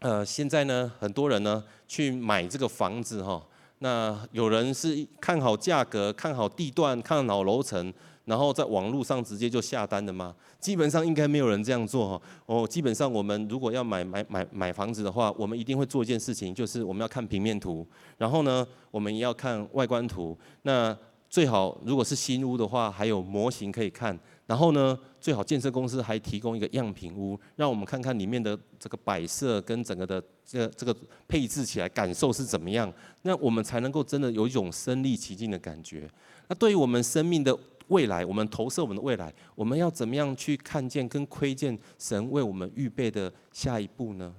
[0.00, 3.44] 呃，现在呢，很多人呢去买这个房子哈，
[3.78, 7.92] 那有人是看好价格、看好地段、看好楼层。
[8.26, 10.32] 然后在网络上直接就下单的吗？
[10.60, 12.22] 基本上应该没有人这样做哈。
[12.46, 17.84] 哦，基本上我们如果要买买买买房子的话，我们一定会做一件事情，就是我们要看平面图，
[18.18, 20.38] 然后呢，我们也要看外观图。
[20.62, 20.96] 那
[21.30, 24.18] 最好如果是新屋的话，还有模型可以看。
[24.46, 30.94] 然后呢，最好建设公司还提供一个样品屋，让我们看看里面的这个摆设跟整个的这这个
[31.28, 32.92] 配置起来感受是怎么样。
[33.22, 36.10] 那我们才能够真的有一种身临其境的感觉。
[36.48, 37.56] 那对于我们生命的。
[37.90, 44.32] 未来，我们投射我们的未来，我们要怎么样去看见跟窥见神为我们预备的下一步呢？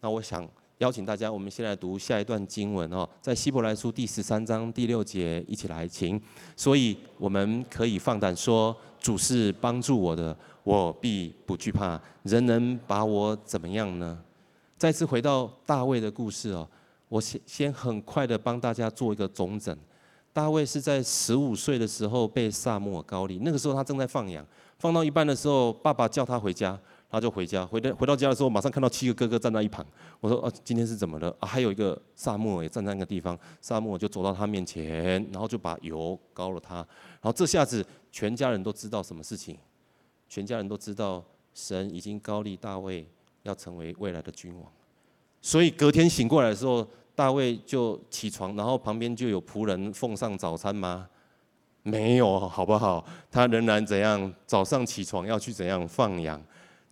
[0.00, 0.44] 那我想
[0.78, 6.20] 邀请大家，我们先来读下一段经文哦，在希伯来书第十三章第六节，一起来请。
[6.54, 11.98] 所以我们可以放胆说，主是帮助我的，我必不惧怕。
[12.24, 14.18] 人能把我怎么样呢？
[14.76, 16.68] 再次回到大卫的故事哦，
[17.08, 19.74] 我先先很快的帮大家做一个总整。
[20.30, 24.44] 大卫是在十五岁的时候被撒母耳膏立，那个时候他正在放羊，
[24.78, 27.64] 放到一半的时候，爸爸叫他回家，他就回家。
[27.64, 29.84] 回到回到家的时候，马上看到七个哥哥站在一旁。
[30.20, 33.38] 我说：“哦，今天是怎么了？”啊，还有一个撒母也站在那个地方。
[33.60, 36.76] 撒母就走到他面前，然后就把油膏了他。
[36.76, 39.56] 然后这下子，全家人都知道什么事情？
[40.28, 43.06] 全家人都知道神已经膏立大卫
[43.42, 44.72] 要成为未来的君王。
[45.40, 46.86] 所以隔天醒过来的时候。
[47.16, 51.08] 大卫就起床，然后旁边就有仆人奉上早餐吗？
[51.82, 53.02] 没有，好不好？
[53.30, 54.34] 他仍然怎样？
[54.46, 56.38] 早上起床要去怎样放羊？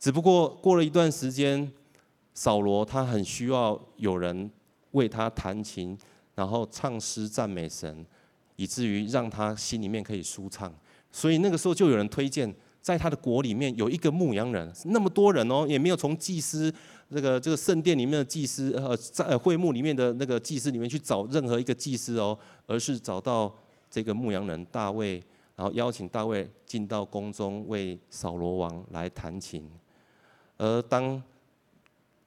[0.05, 1.73] 只不过过了一段时间，
[2.35, 4.51] 扫罗他很需要有人
[4.91, 5.97] 为他弹琴，
[6.35, 8.05] 然后唱诗赞美神，
[8.57, 10.71] 以至于让他心里面可以舒畅。
[11.11, 16.71] 所以那个时候就有人推荐，在他的国里面有一个牧羊人，那么多人哦，也没有从祭司。
[17.11, 23.51] 这个这个圣殿里面的祭司，呃，在会幕里面的那个祭司里面去找任何一个祭司哦，而是找到
[23.91, 25.15] 这个牧羊人大卫，
[25.57, 29.67] 然后邀请大卫进到宫中为扫罗王来弹琴。
[30.57, 31.23] 而当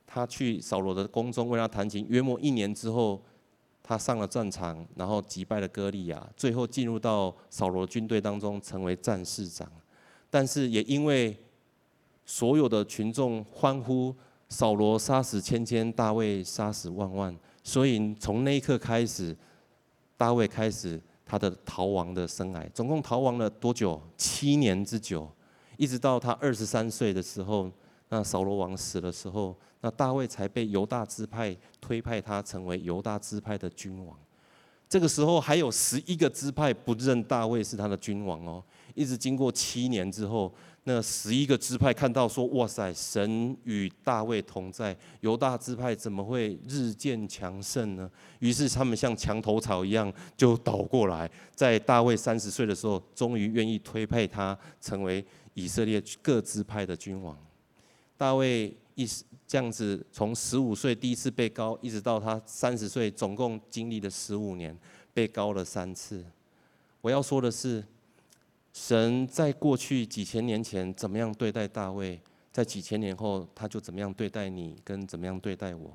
[0.05, 3.21] 他去扫罗的宫中为他弹琴，约莫一年之后，
[3.81, 9.71] 他上了战场，然后击败了歌利亚，最后进入到扫罗军队当中，成为战士长。
[10.29, 11.37] 但是也因为
[12.25, 14.15] 所有的群众欢呼。
[14.49, 19.35] 扫罗杀死千千，大卫杀死万万，所以从那一刻开始，
[20.15, 24.01] 大卫开始他的逃亡的生涯，总共逃亡了多久？
[24.15, 25.29] 七年之久，
[25.75, 27.69] 一直到他二十三岁的时候，
[28.09, 34.17] 那扫罗王死的时候，那大卫才被犹大支派推派他成为犹大支派的君王。
[34.89, 38.63] 这个时候还有十一个支派不认大卫是他的君王哦，
[38.95, 40.53] 一直经过七年之后。
[40.89, 55.21] 那十一个支派看到说：“哇塞，神与大卫同在，犹大支派怎么会日渐强盛呢？”于是他们像墙头草一样就倒过来，在大卫三十岁的时候，终于愿意推派他成为
[55.55, 57.37] 以色列各支派的君王。
[58.17, 59.07] 大卫一
[59.47, 64.77] 这样子，从十五岁第一次被膏，一直到他三十岁，总共经历了十五年，
[65.13, 66.25] 被膏了三次。
[67.01, 67.83] 我要说的是。
[68.73, 75.91] 神在过去几千年前怎么样对待大卫，在几千年后他就怎么样对待你，跟怎么样对待我。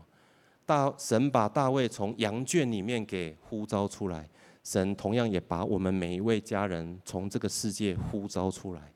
[0.67, 4.29] 大神把大卫从羊圈里面给呼召出来，
[4.65, 8.93] 神同样也把我们每一位家人从这个世界呼召出来。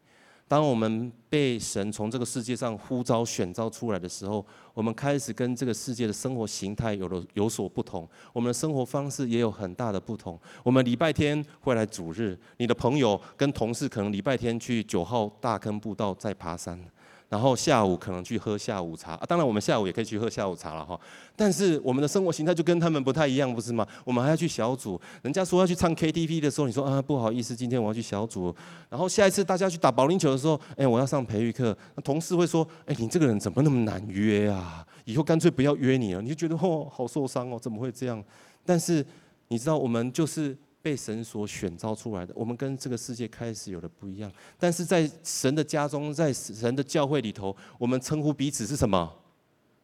[0.49, 10.39] 当我们被神从这个世界上呼召选召出来的时候，我们开始跟这个世界的生活形态有了有所不同，我们的生活方式也有很大的不同。
[10.63, 16.81] 我们礼拜天会来主日，你的朋友跟同事可能礼拜天去九号大坑步道再爬山。
[17.29, 20.99] 然后下午可能去喝下午茶，啊，当然我们下午也可以去喝下午茶了哈。
[21.35, 23.85] 但是我们的生活形态就跟他们不太一样，不是吗？
[24.05, 28.55] 我们还要去小组，人家说要去唱 KTV 的时候，你说啊不好意思，今天我要去小组。
[28.89, 31.77] 然后下一次大家去打保龄球的时候，哎，我要上培育课。
[31.97, 34.87] 那同事会说，哎，你这个人怎么那么难约啊？
[35.05, 36.23] 以后干脆不要约你了。
[36.23, 38.23] 你就觉得哦，好受伤哦，怎么会这样？
[38.65, 39.05] 但是
[39.49, 40.57] 你知道，我们就是。
[40.87, 44.31] 被神所选召出来的，我们跟这个世界开始有了不一样。
[44.57, 49.13] 但是在神的家中，在神的教会里头，我们称呼彼此是什么？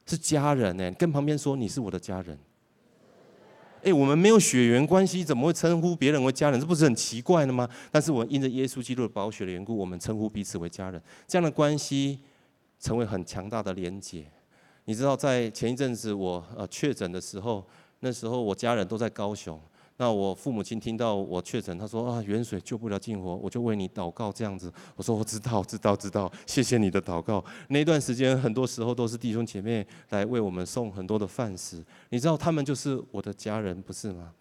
[0.07, 0.89] 是家人呢？
[0.93, 2.39] 跟旁边说，你是我的家人。
[3.83, 6.61] 哎，我们没有血缘关系，怎么会称呼别人为家人？
[6.61, 7.69] 这不是很奇怪的吗？
[7.91, 12.21] 但是我们因着耶稣基督的宝血的缘故，我们称呼彼此为家人，这样的关系
[12.79, 14.25] 成为很强大的连结。
[14.85, 17.67] 你知道，在前一阵子我呃确诊的时候。
[18.05, 19.57] 那时候我家人都在高雄，
[19.99, 24.73] 那我父母亲听到我确诊，他说啊，远水救不了近火，我就为你祷告这样子。
[24.97, 27.45] 我说我知道，知道，知道，谢谢你的祷告。
[27.69, 34.33] 那段时间很多时候都是弟兄姐妹来为我们送很多的饭食，你知道他们就是我的家人，不是吗？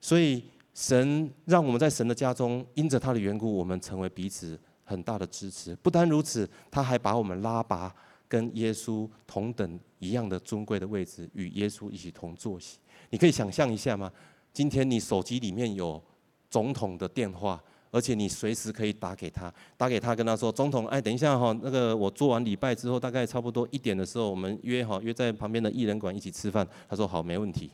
[0.00, 0.42] 所以
[0.74, 5.76] 神让我们在神的家中，因着他的缘故，我们成为彼此很大的支持。
[5.76, 7.94] 不单如此，他还把我们拉拔
[8.26, 12.78] 跟耶稣同等一样的尊贵的位置，与耶稣一起同坐席。
[13.10, 14.10] 你可以想象一下吗？
[14.52, 16.02] 今天你手机里面有
[16.50, 27.70] 总统的电话，而且你随时可以打给他，打给他跟他说：“总统，哎，等一下哈，那个我做完礼拜之后，大概差不多一点的时候，我们约好约在旁边的艺人馆一起吃饭。”他说：“好，没问题。”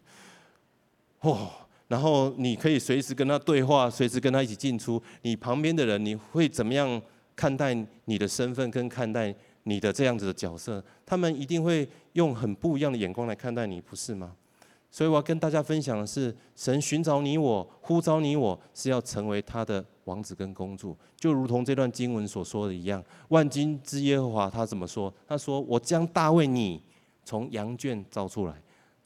[1.20, 1.48] 哦，
[1.88, 5.02] 然后你可以随时跟他对话，随时跟他一起进出。
[5.22, 7.00] 你旁边的人，你会怎么样
[7.34, 10.84] 看待你的身份跟看待你的这样子的角色？
[11.06, 14.36] 他们一定会用很不一样的眼光来看待你，不是吗？
[14.94, 23.02] 所以我要跟大家分享的是，神寻找你我，呼召你我，是要成为他的王子跟公主，就如同这段经文所说的一样。
[23.30, 25.12] 万军之耶和华他怎么说？
[25.26, 26.80] 他说：“我将大卫你
[27.24, 28.54] 从羊圈招出来，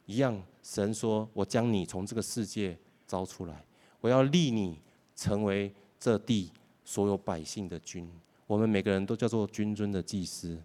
[0.05, 3.65] 一样。”神说：“我将你从这个世界招出来，
[3.99, 4.79] 我要立你
[5.15, 6.51] 成为这地
[6.85, 8.07] 所有百姓的君。
[8.45, 10.61] 我们每个人都叫做君尊的祭司，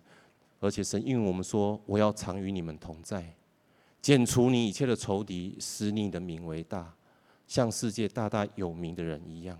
[0.60, 3.34] 而且神应允我们说：我要常与你们同在。”
[4.04, 6.92] 剪除你一切的仇敌，使你的名为大，
[7.46, 9.58] 像世界大大有名的人一样。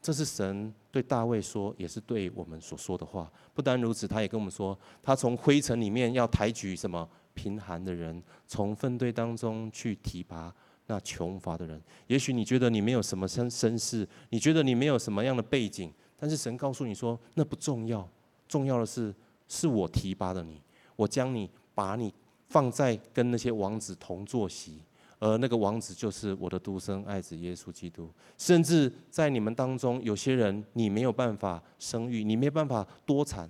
[0.00, 3.28] 这是神对大卫说，也是对我们所说的话。
[3.52, 10.54] 不单如此，他也跟我们说，他从灰尘里面要抬举什么贫寒的人，从粪堆当中去提拔
[10.86, 11.82] 那穷乏的人。
[12.06, 18.08] 也许你觉得你没有什么身身世，你觉得你没有什么样的背景，但是神告诉你说，那不重要，
[18.46, 19.12] 重要的是
[19.48, 20.62] 是我提拔的你，
[20.94, 22.14] 我将你把你。
[22.50, 24.82] 放在跟那些王子同坐席，
[25.20, 28.10] 而那个王子就是我的独生爱子耶稣基督。
[28.36, 33.48] 甚至在你们当中，有些人你没有办法生育，你没办法多产，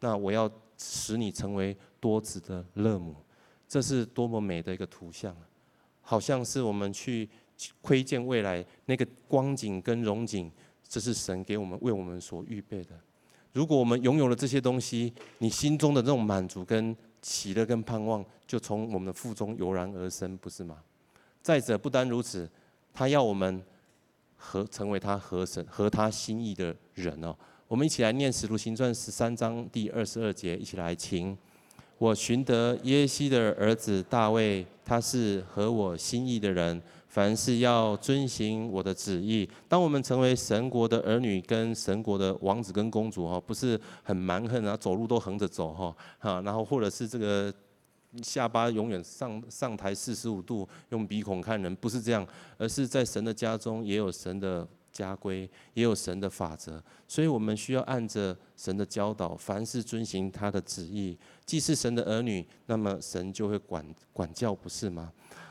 [0.00, 3.16] 那我要使你成为多子的乐母。
[3.66, 5.36] 这是多么美的一个图像，
[6.00, 7.28] 好像是我们去
[7.82, 10.50] 窥见未来那个光景跟荣景，
[10.88, 12.98] 这是神给我们为我们所预备的。
[13.52, 20.76] 如果我们拥有了这些东西，你心中的这种满足跟喜乐跟盼望就从我们的腹中油然而生，不是吗？
[21.42, 22.48] 再者，不单如此，
[22.92, 23.62] 他要我们
[24.36, 27.34] 和成为他合神合他心意的人哦。
[27.66, 31.36] 我们一起来念《使徒行传》十三章第二十二节，一起来，请
[31.98, 36.80] 我寻得耶西的儿子大卫，他是合我心意的人。
[37.08, 39.48] 凡事要遵行我的旨意。
[39.66, 47.52] 当我们成为神国的儿女，跟神国的王子跟公主哈，不是很蛮横啊，走路都横着走哈，哈，然后或者是这个
[48.22, 52.26] 下巴永远上上抬四十五度，用鼻孔看人，不是这样，
[52.58, 61.16] 而是在神的家中也有神的家规，也有神的法则，所以我们需要按着神的教导，凡事遵行他的旨意。
[61.46, 65.10] 既是神的儿女，那么神就会管管教，不是吗？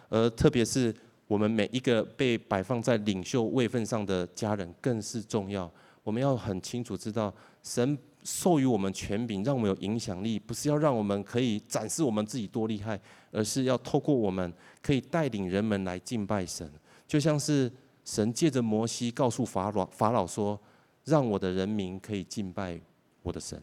[0.10, 0.96] 而特别是。
[1.28, 5.70] 我们每一个被摆放在领袖位份上的家人更是重要。
[6.04, 13.00] 我们要很清楚知道，神授予我们权柄，让我们有影响力，不是要让我们可以展示我们自己多厉害，
[13.32, 16.72] 而是要透过我们可以带领人们来敬拜神。
[17.06, 17.70] 就像是
[18.06, 20.58] 神借着摩西告诉法老，法老说
[21.04, 22.80] ：“让我的人民可以敬拜
[23.22, 23.62] 我的神。”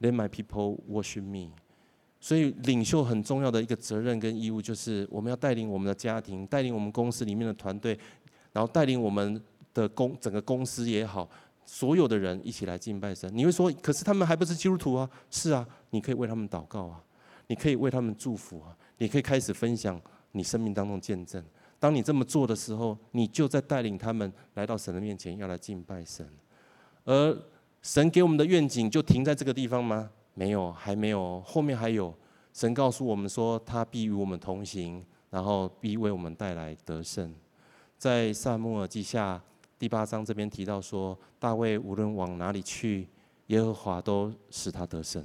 [0.00, 1.52] Let my people worship me.
[2.20, 7.96] 所以，领袖很重要的一个责任跟义务，就是我们要带领我们的家庭，带领我们公司里面的团队，
[8.52, 9.40] 然后带领我们
[9.72, 11.28] 的公整个公司也好，
[11.64, 13.30] 所有的人一起来敬拜神。
[13.32, 15.08] 你会说，可是他们还不是基督徒啊？
[15.30, 17.00] 是啊，你可以为他们祷告啊，
[17.46, 20.00] 你可以为他们祝福啊，你可以开始分享
[20.32, 21.42] 你生命当中见证。
[21.78, 26.28] 当你这么做的时候，你就在带领他们来到神的面前，要来敬拜神。
[27.04, 27.38] 而
[27.80, 30.10] 神给我们的愿景就停在这个地方吗？
[30.38, 32.14] 没有，还没有，后面还有。
[32.54, 37.34] 神告诉我们说，他必与我们同行，然后必为我们带来得胜。
[37.96, 39.42] 在撒母耳记下
[39.80, 43.08] 第八章这边提到说，大卫无论往哪里去，
[43.48, 45.24] 耶和华都使他得胜。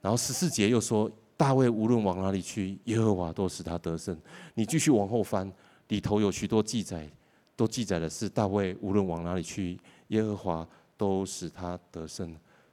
[0.00, 4.16] 然后十四节又说，大卫无论往哪里去，耶和华都使他得胜。
[4.54, 5.52] 你继续往后翻，
[5.88, 7.10] 里头有许多记载，
[7.56, 12.32] 都记载的是大卫无论往哪里去，耶和华都使他得胜。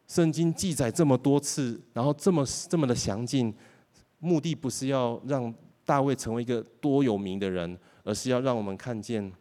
[0.09, 3.53] 圣经记载这么多次，然后这么这么的详尽，
[4.17, 5.53] 目的不是要让
[5.85, 9.31] 大卫成为一个多有名的人，而是要让我们看见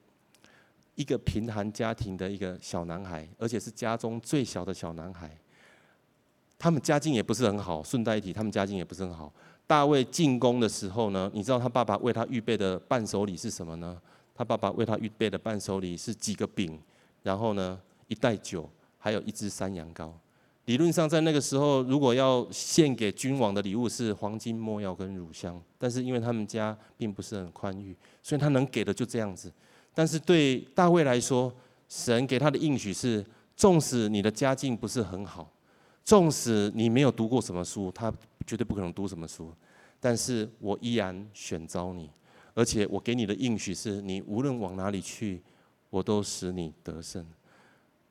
[0.95, 5.35] 一个贫寒家庭的一个小男孩，而且是家中最小的小男孩。
[6.59, 9.33] 他们家境也不是很好，顺带一提，他们家境也不是很好。
[9.67, 13.99] 大卫进宫的时候呢，你知道他爸爸为他预备的伴手礼是什么呢？
[14.35, 16.79] 他爸爸为他预备的伴手礼是几个饼，
[17.23, 20.11] 然后呢，一袋酒，还有一只山羊羔。
[20.69, 29.51] 理论上在那个时候，如果要献给君王的礼物是黄金、没药跟乳香，但是因为他们家并不是很宽裕，所以他能给的就这样子。
[29.95, 31.51] 但是对大卫来说，
[31.89, 33.25] 神给他的应许是：
[33.57, 35.51] 纵使你的家境不是很好。
[36.05, 38.13] 纵使你没有读过什么书，他
[38.47, 39.51] 绝对不可能读什么书，
[39.99, 42.11] 但是我依然选召你，
[42.53, 45.41] 而且我给你的应许是你无论往哪里去，
[45.89, 47.27] 我都使你得胜。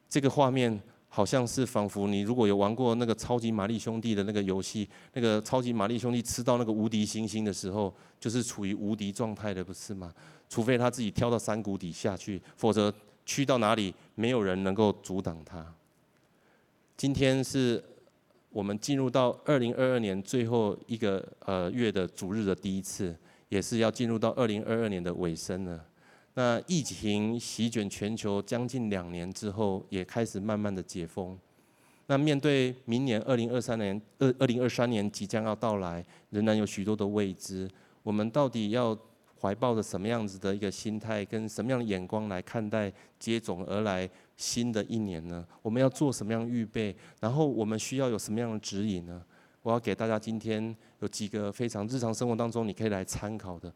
[0.10, 0.82] 这个画面
[1.18, 10.14] 好像是仿佛你如果有玩过那个超级玛丽兄弟的那个游戏，那个超级玛丽兄弟吃到那个无敌星星的时候，就是处于无敌状态的，不是吗？
[10.48, 12.94] 除非他自己跳到山谷底下去，否则
[13.26, 15.66] 去到哪里，没有人能够阻挡他。
[16.96, 17.84] 今天是
[18.52, 23.18] 我们进入到二零二二年最后一个呃月的主日的第一次，
[23.50, 25.84] 也是要进入到二零二二年的尾声了。
[26.38, 31.36] 那疫情席卷全球将近两年之后，也开始慢慢的解封。
[32.06, 37.68] 那面对明年二零二三年二二零二三年即将要到来，仍然有许多的未知。
[38.04, 38.96] 我们到底要
[39.42, 45.44] 怀抱着什么样子的一个心态，跟什么样的眼光来看待接踵而来新的一年呢？
[45.64, 46.96] 我们要做什么样的预备？
[47.20, 49.20] 然后我们需要有什么样的指引呢？
[49.64, 53.74] 我要给大家今天有几个非常日常生活当中你可以来参考的。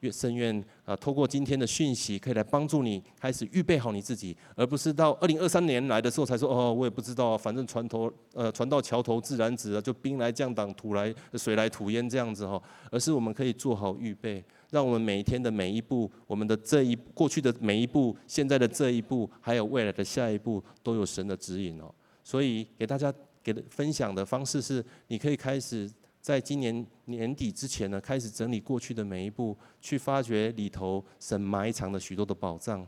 [0.00, 21.92] 愿深愿啊，透过今天的讯息，可以来帮助你开始预备好你自己，而不是到二零二三年来的时候才说哦，我也不知道，反正船头呃船到桥头自然直啊，就兵来将挡，土来水来土掩这样子哈，而是我们可以做好预备，让我们每一天的每一步，我们的这一过去的每一步，现在的这一步，还有未来的下一步，都有神的指引哦。
[22.22, 25.90] 所以给大家给的分享的方式是，你可以开始。
[26.24, 32.82] 在今年年底之前呢，开始整理过去的每一步，去发掘里头神埋藏的许多的宝藏。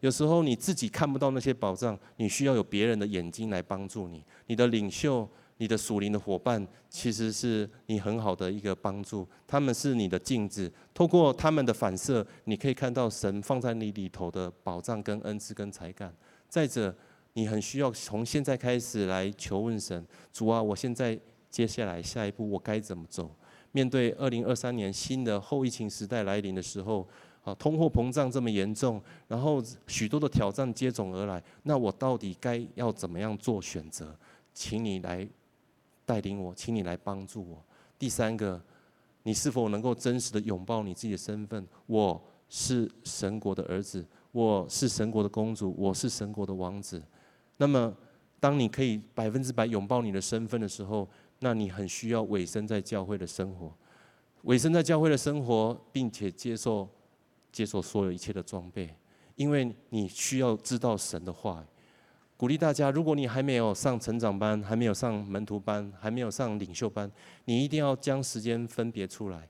[0.00, 4.22] 有时候你自己看不到那些宝藏，你需要有别人的眼睛来帮助你。
[4.46, 5.26] 你的领袖、
[5.56, 9.26] 你的属灵的伙伴，其实是你很好的一个帮助。
[9.46, 16.14] 他们是你的镜子，透过他们的反射，你可以看到神放在你里头的宝藏、跟恩赐、跟才干。
[16.46, 16.94] 再者，
[17.32, 21.18] 你很需要从现在开始来求问神：主啊，我现在。
[21.52, 23.30] 接下来下一步我该怎么走？
[23.70, 27.06] 面对二零二三年新的后疫情时代来临的时候，
[27.44, 34.16] 啊，通货膨胀这么严重，然后许多的挑战接踵而来，那我到底该要怎么样做选择？
[34.54, 35.28] 请你来
[36.04, 37.62] 带领我，请你来帮助我。
[37.98, 38.60] 第三个，
[39.22, 41.66] 你是否能够真实的拥抱你自己的身份？
[41.86, 47.02] 我是神国的儿子，我是神国的公主，我是神国的王子。
[47.56, 47.94] 那么，
[48.38, 51.08] 当你可以百分之百拥抱你的身份的时候，
[51.42, 53.72] 那你很需要委身在教会的生活，
[54.44, 56.88] 委身在教会的生活，并且接受
[57.50, 58.94] 接受所有一切的装备，
[59.34, 61.64] 因为你需要知道神的话。
[62.36, 67.10] 鼓励大家，如果你还没有上成长班，还没有上门徒班，还没有上领袖班，
[67.44, 69.48] 你一定要将时间分别出来。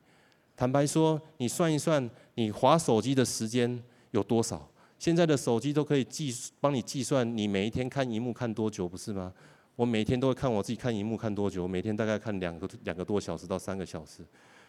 [0.55, 4.69] 坦白说，你算一算，你划手机的时间有多少？
[4.99, 9.33] 现在的手机都可以计帮你计算你每一天看荧幕看多久，不是吗？
[9.83, 14.25] 我每天都会看我自己看荧幕看多久，我每天大概看两个两个多小时到三个小时，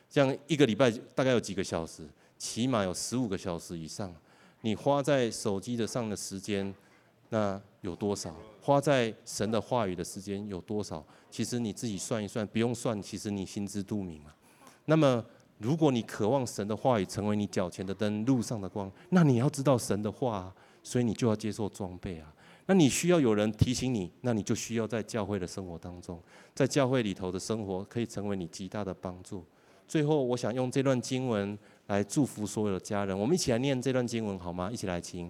[0.09, 2.03] 这样一个礼拜大概有几个小时，
[2.36, 4.11] 起码有十五个小时以上。
[4.61, 6.74] 你花在手机的上的时间，
[7.30, 8.36] 那有多少？
[8.59, 11.05] 花在神的话语的时间有多少？
[11.30, 14.36] 其实你自己算一算，不用算，其实你心知肚明啊。
[14.86, 15.24] 那么，
[15.59, 20.51] 如果你渴望神的话语成为你脚前的灯，路上的光，那你要知道神的话，
[20.82, 22.32] 所以你就要接受装备啊。
[22.66, 26.18] 那你需要有人提醒你，那你就需要在教会的生活当中，
[26.55, 29.43] 在教会里头的生活可以成为你极大的帮助。
[29.86, 31.57] 最后，我想用这段经文
[31.88, 33.18] 来祝福所有的家人。
[33.18, 34.70] 我们一起来念这段经文好吗？
[34.72, 35.30] 一起来听。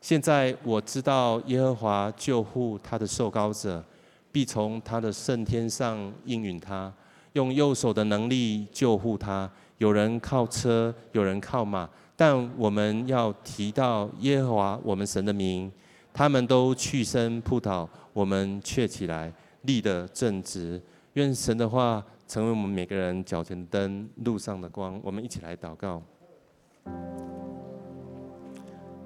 [0.00, 3.84] 现在我知道耶和华救护他的受膏者，
[4.32, 6.90] 必从他的圣天上应允他，
[7.34, 9.48] 用右手的能力救护他。
[9.76, 15.70] 有人靠车，有人靠马，但我们要提到耶和华我们神的名。
[16.12, 19.32] 他们都屈身扑倒，我们却起来
[19.62, 20.80] 立得正直。
[21.14, 25.00] 愿神的话成为我们每个人脚前的灯，路上的光。
[25.02, 26.02] 我们一起来祷告。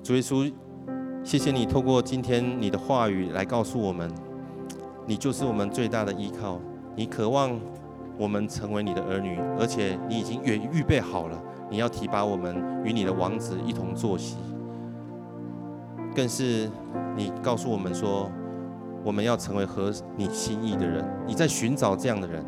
[0.03, 0.53] 主耶稣，
[1.23, 4.11] 谢谢你透过今天你的话语来告诉我们，
[5.07, 6.61] 你就是我们最大的依靠。
[6.95, 7.59] 你渴望
[8.19, 14.37] 我们成为你的儿女，而且你已经预预备好了，你要提拔我们与你的王子一同坐席。
[16.15, 16.71] 更是
[17.17, 18.31] 你告诉我们说，
[19.03, 21.05] 我们要成为合你心意的人。
[21.27, 22.45] 你在寻找这样的人，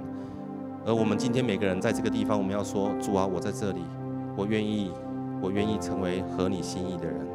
[0.87, 3.83] 而我们今天每个人在这个地方，我们要说：主啊，我在这里，
[4.37, 4.93] 我愿意，
[5.43, 7.27] 我愿意成为合你心意的人，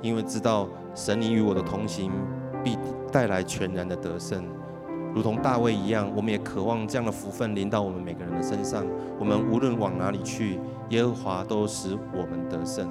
[0.00, 2.12] 因为知道神你与我的同行
[2.62, 2.78] 必
[3.10, 4.44] 带来全然的得胜。
[5.12, 8.84] 如同大卫一样，我们也渴望这样的福分临到我们每个人的身上。
[9.18, 10.60] 我们无论往哪里去，
[10.90, 12.88] 耶和华都使我们得胜。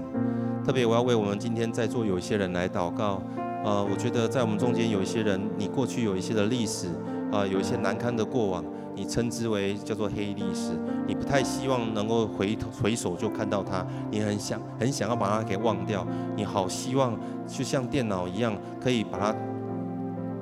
[0.66, 3.22] 特别我要为我们今天在座有一些人来祷告。
[3.66, 6.88] 呃，我觉得在我们中间有一些人，你过去有一些的历史，
[7.32, 8.64] 啊、呃，有一些难堪的过往，
[8.96, 10.72] 你称之为叫做黑历史。
[11.06, 16.08] 你不太希望能够回头回首就看到它，你很想很想要把它给忘掉。
[16.38, 19.36] 你好希望就像电脑一样，可以把它。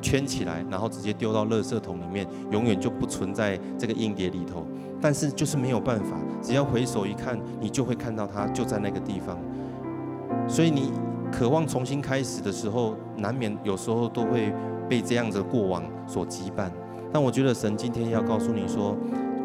[0.03, 4.65] 圈起来，然后直接丢到垃圾桶里面，永远就不存在这个硬碟里头。
[4.99, 9.37] 但是就是没有办法，只要回首一看，你就会看到它就在那个地方。
[10.51, 10.91] 所以你
[11.31, 14.53] 渴望重新开始的时候，难免有时候都会
[14.89, 16.69] 被这样子的过往所羁绊。
[17.09, 18.97] 但我觉得神今天要告诉你说，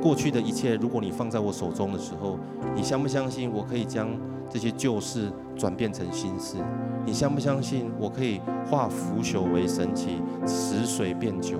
[0.02, 2.36] 过去的一切，如果你放在我手中的时候，
[2.74, 4.08] 你相不相信我可以将
[4.50, 6.56] 这些旧事转变成新事？
[7.04, 11.56] 你相不相信我可以化腐朽为神奇，使水变酒，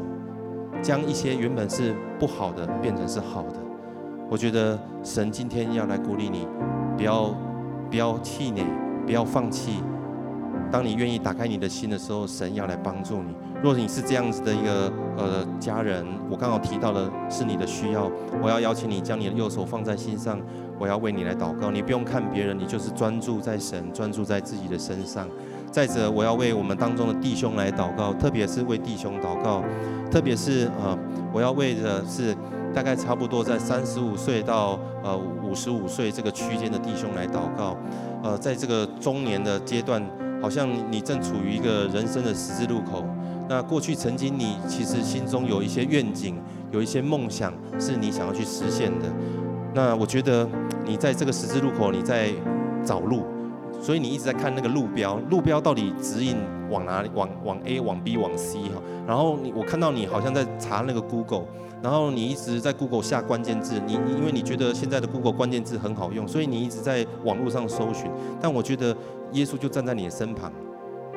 [0.83, 3.59] 将一些原本是不好的变成是好的？
[4.29, 6.49] 我觉得神今天要来鼓励你，
[6.97, 7.33] 不要
[7.89, 8.65] 不要气馁，
[9.07, 9.83] 不要放弃。
[10.71, 13.33] 当你愿意打开你的心的时候，神要来帮助你。
[13.63, 18.11] 若你是这样子的一个呃家人，我刚好提到的是你的需要，
[18.43, 20.41] 我要邀请你将你的右手放在心上，
[20.77, 21.71] 我要为你来祷告。
[21.71, 25.29] 你不用看别人，你就是专注在神，专注在自己的身上。
[25.71, 29.63] 再者，我要为我们当中的弟兄来祷告，特别是为弟兄祷告，
[30.11, 30.99] 特别是呃，
[31.33, 32.35] 我要为的是
[32.77, 37.75] 大概差不多在三十五岁到呃五十五岁这个区间的弟兄来祷告。
[38.23, 40.03] 呃，在这个中年的阶段。
[40.43, 43.03] 好像你正处于一个人生的十字路口。
[43.49, 46.37] 那过去曾经你其实心中有一些愿景，
[46.71, 49.07] 有一些梦想是你想要去实现的。
[49.73, 50.47] 那我觉得
[50.85, 52.31] 你在这个十字路口你在
[52.85, 53.25] 找路，
[53.81, 56.37] 所以你一直在看那个路标，路标到底指引
[56.71, 57.11] 往哪里？
[57.15, 58.83] 往往 A，往 B，往 C 哈。
[59.07, 61.47] 然后你我看到你好像在查那个 Google，
[61.87, 63.81] 然后你一直在 Google 下关键字。
[63.87, 68.11] 你因为你觉得现在的 Google 关键字很好用，所以你一直在网络上搜寻。
[68.41, 68.97] 但我觉得。
[69.33, 70.53] 耶稣就站在你的身旁，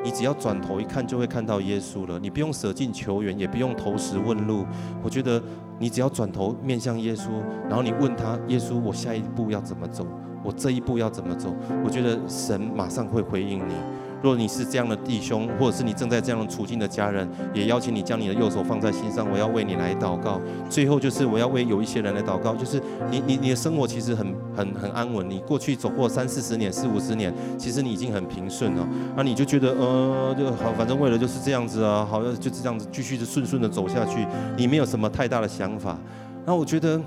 [0.03, 2.19] 你只要转头一看，就会看到耶稣了。
[2.19, 4.65] 你不用舍近求远，也不用投石问路。
[5.03, 5.41] 我觉得
[5.77, 7.29] 你只要转头面向耶稣，
[7.69, 10.07] 然后你问他：耶稣，我下一步要怎么走？
[10.43, 11.55] 我这一步要怎么走？
[11.85, 13.73] 我觉得神马上会回应你。
[14.21, 20.41] 若你是这样的弟兄，或者是你正在这样的处境的家人，也邀请你将你的右手放在心上，我要为你来祷告。
[20.69, 35.97] 最后就是我要为有一些人来祷告，就是你你你的生活其实很很很安稳，你过去走过三四十年、四五十年，其实你已经很平顺了，那你就觉得呃就好，反正为了就是这样子啊，好像就是这样子继续的顺顺的走下去，你没有什么太大的想法。
[36.45, 36.99] 那我觉得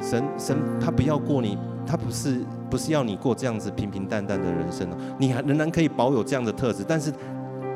[0.00, 1.56] 神神他不要过你，
[1.86, 2.40] 他不是。
[2.70, 4.88] 不是要你过这样子平平淡淡的人生，
[5.18, 7.12] 你还仍然可以保有这样的特质，但是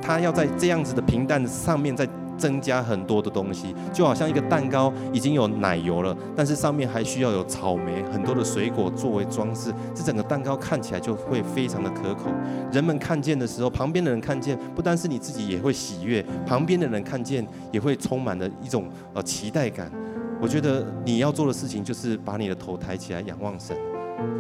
[0.00, 12.30] 他要在这样子的平淡上面再增加很多的东西，就好像一个蛋糕已经有奶油了，但是上面还需要有草莓，很多的水果作为装饰，这整个蛋糕看起来就会非常的可口。
[12.72, 19.92] 人们看见的时候，旁边的人看见，不单是你自己也会喜悦，旁边的人看见也会充满了一种呃期待感。
[20.40, 23.76] 我觉得你要做的事情就是把你的头抬起来仰望神。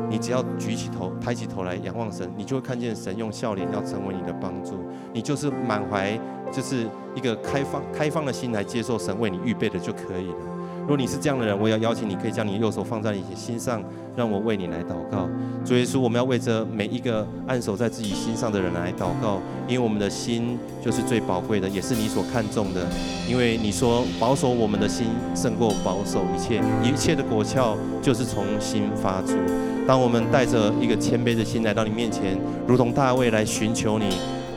[0.08, 4.78] 你只要举起头，抬起头来仰望神，你就会看见神用笑脸要成为你的帮助。
[5.12, 6.18] 你就是满怀，
[6.50, 10.51] 就是一个开放、开放的心来接受神为你预备的就可以了。
[10.82, 13.82] 如果你是这样的人，我要邀请你，可以将你的右手放在你的心上，
[14.16, 15.28] 让我为你来祷告。
[15.64, 22.84] 主耶稣，我们要为着每一个按守在自己心上的人来祷告，因为我们的心就是最宝贵的，也是你所看重的。
[23.28, 25.06] 因为你说保守我们的心
[25.36, 29.34] 胜过保守一切，一切的果效就是从心发出。
[29.86, 34.06] 当我们带着一个谦卑的心来到你面前，如同大卫来寻求你，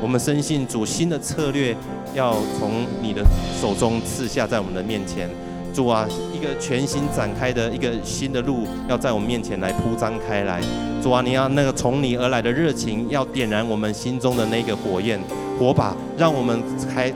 [0.02, 1.76] 我们深信主新的策略
[2.16, 3.24] 要从你的
[3.62, 5.30] 手中赐下在我们的面前。
[5.76, 10.62] 主啊，一个全新展开的一个新的路，要在我们面前来铺张开来。
[11.04, 15.20] 主啊，你要那个从你而来的热情，要点燃我们心中的那个火焰
[15.60, 16.64] 火把，让我们
[16.94, 17.12] 开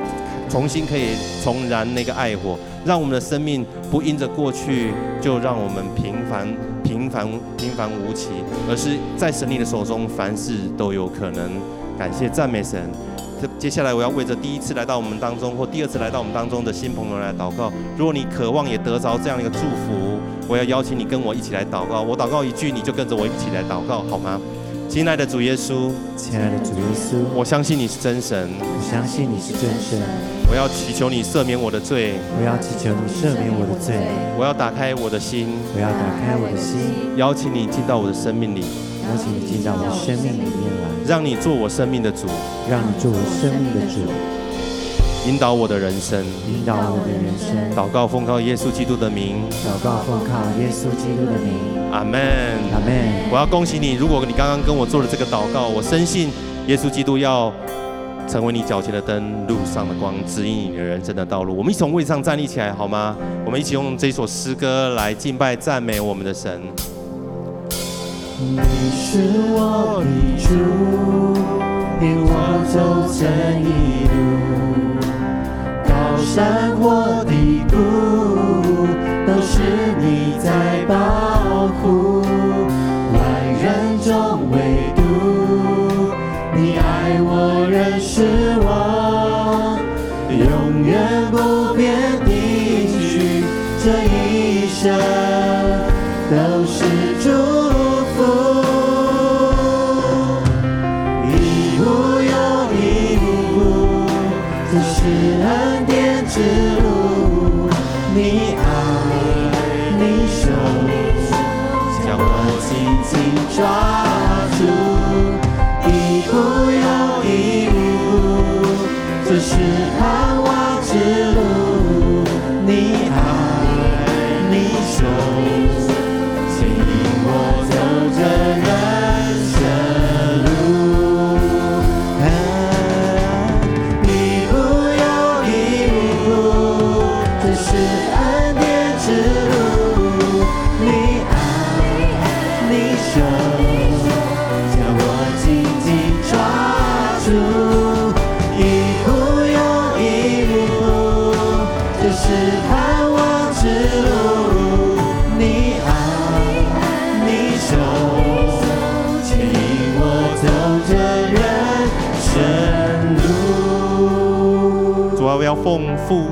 [0.50, 4.92] 重新可以重燃那个爱火，让我们的生命不因着过去
[5.22, 6.46] 就让我们平凡
[6.84, 8.28] 平凡平凡无奇，
[8.70, 11.50] 而是在神你的手中，凡事都有可能。
[11.98, 12.92] 感谢赞美神。
[13.58, 17.72] 接下来我要为着第一次来到我们当中，或第二次来到我们当中的新朋友来祷告。
[17.98, 22.02] 如果你渴望也得着这样的一个祝福，我要邀请你跟我一起来祷告。
[22.02, 24.40] 我祷告一句，你就跟着我一起来祷告，好吗？
[24.90, 30.02] 亲爱的主耶稣，亲爱的主耶稣，我相信你是真神，我相信你是真神。
[30.50, 33.94] 我要祈求你赦免我的罪，我要祈求你赦免我的罪。
[34.36, 36.82] 我要打开我的心，我要打开我的心，
[37.18, 38.66] 邀请你进到我的生命里，
[39.06, 40.79] 邀请你进到我的生命里面来，
[41.10, 42.28] 让你做我生命的主，
[42.70, 43.98] 让你做我生命的主。
[45.28, 47.76] 引导我的人生，引导我的人生。
[47.76, 51.92] 祷告奉靠耶稣基督的名，祷告奉靠耶稣基督的名。
[51.92, 52.22] 阿门，
[52.72, 53.28] 阿门。
[53.32, 56.30] 我要恭喜你，如果你刚刚跟我做了这个祷告，我深信
[56.68, 57.52] 耶稣基督要
[58.28, 61.58] 成为你脚前的灯，路上的光，指引你的人生的道路。
[61.58, 63.18] 我们一起从位置上站立起来，好吗？
[63.44, 66.62] 我们一起用这首诗歌来敬拜赞美我们的神。
[68.42, 68.58] 你
[68.92, 69.20] 是
[69.52, 70.48] 我的主，
[72.00, 72.34] 引我
[72.72, 73.20] 走这
[73.60, 73.68] 一
[74.08, 74.18] 路。
[75.84, 75.92] 高
[76.24, 76.82] 山或
[77.26, 77.76] 低谷，
[79.28, 79.60] 都是
[80.00, 82.22] 你在保护。
[83.12, 83.20] 万
[83.62, 84.58] 人中唯
[113.10, 114.29] 紧紧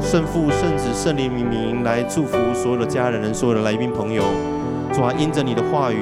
[0.10, 4.24] 圣父、圣子、圣灵名名来祝福所有的家人、所有的来宾朋友。
[4.94, 6.00] 主啊，因着你的话语，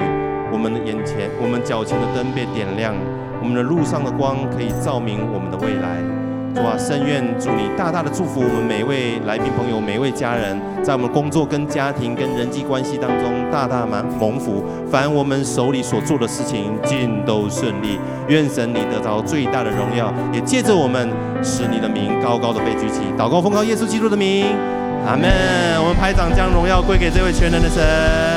[0.52, 2.94] 我们的眼前、我们脚前的灯被点亮，
[3.42, 5.98] 我们的路上的光可以照明我们的未来。
[6.54, 14.62] 主啊，圣愿祝你大大的祝福我们每一位来宾朋友、每一位家人，在我们工作、跟家庭、跟人际关系当中大大满蒙福。
[14.88, 17.98] 凡我们手里所做的事情，尽都顺利。
[18.28, 21.10] 愿神你得到最大的荣耀，也借着我们
[21.42, 23.00] 使你的名高高的被举起。
[23.18, 24.46] 祷告奉告耶稣基督的名，
[25.04, 25.28] 阿门。
[25.82, 28.35] 我们拍掌将荣耀归给这位全能的神。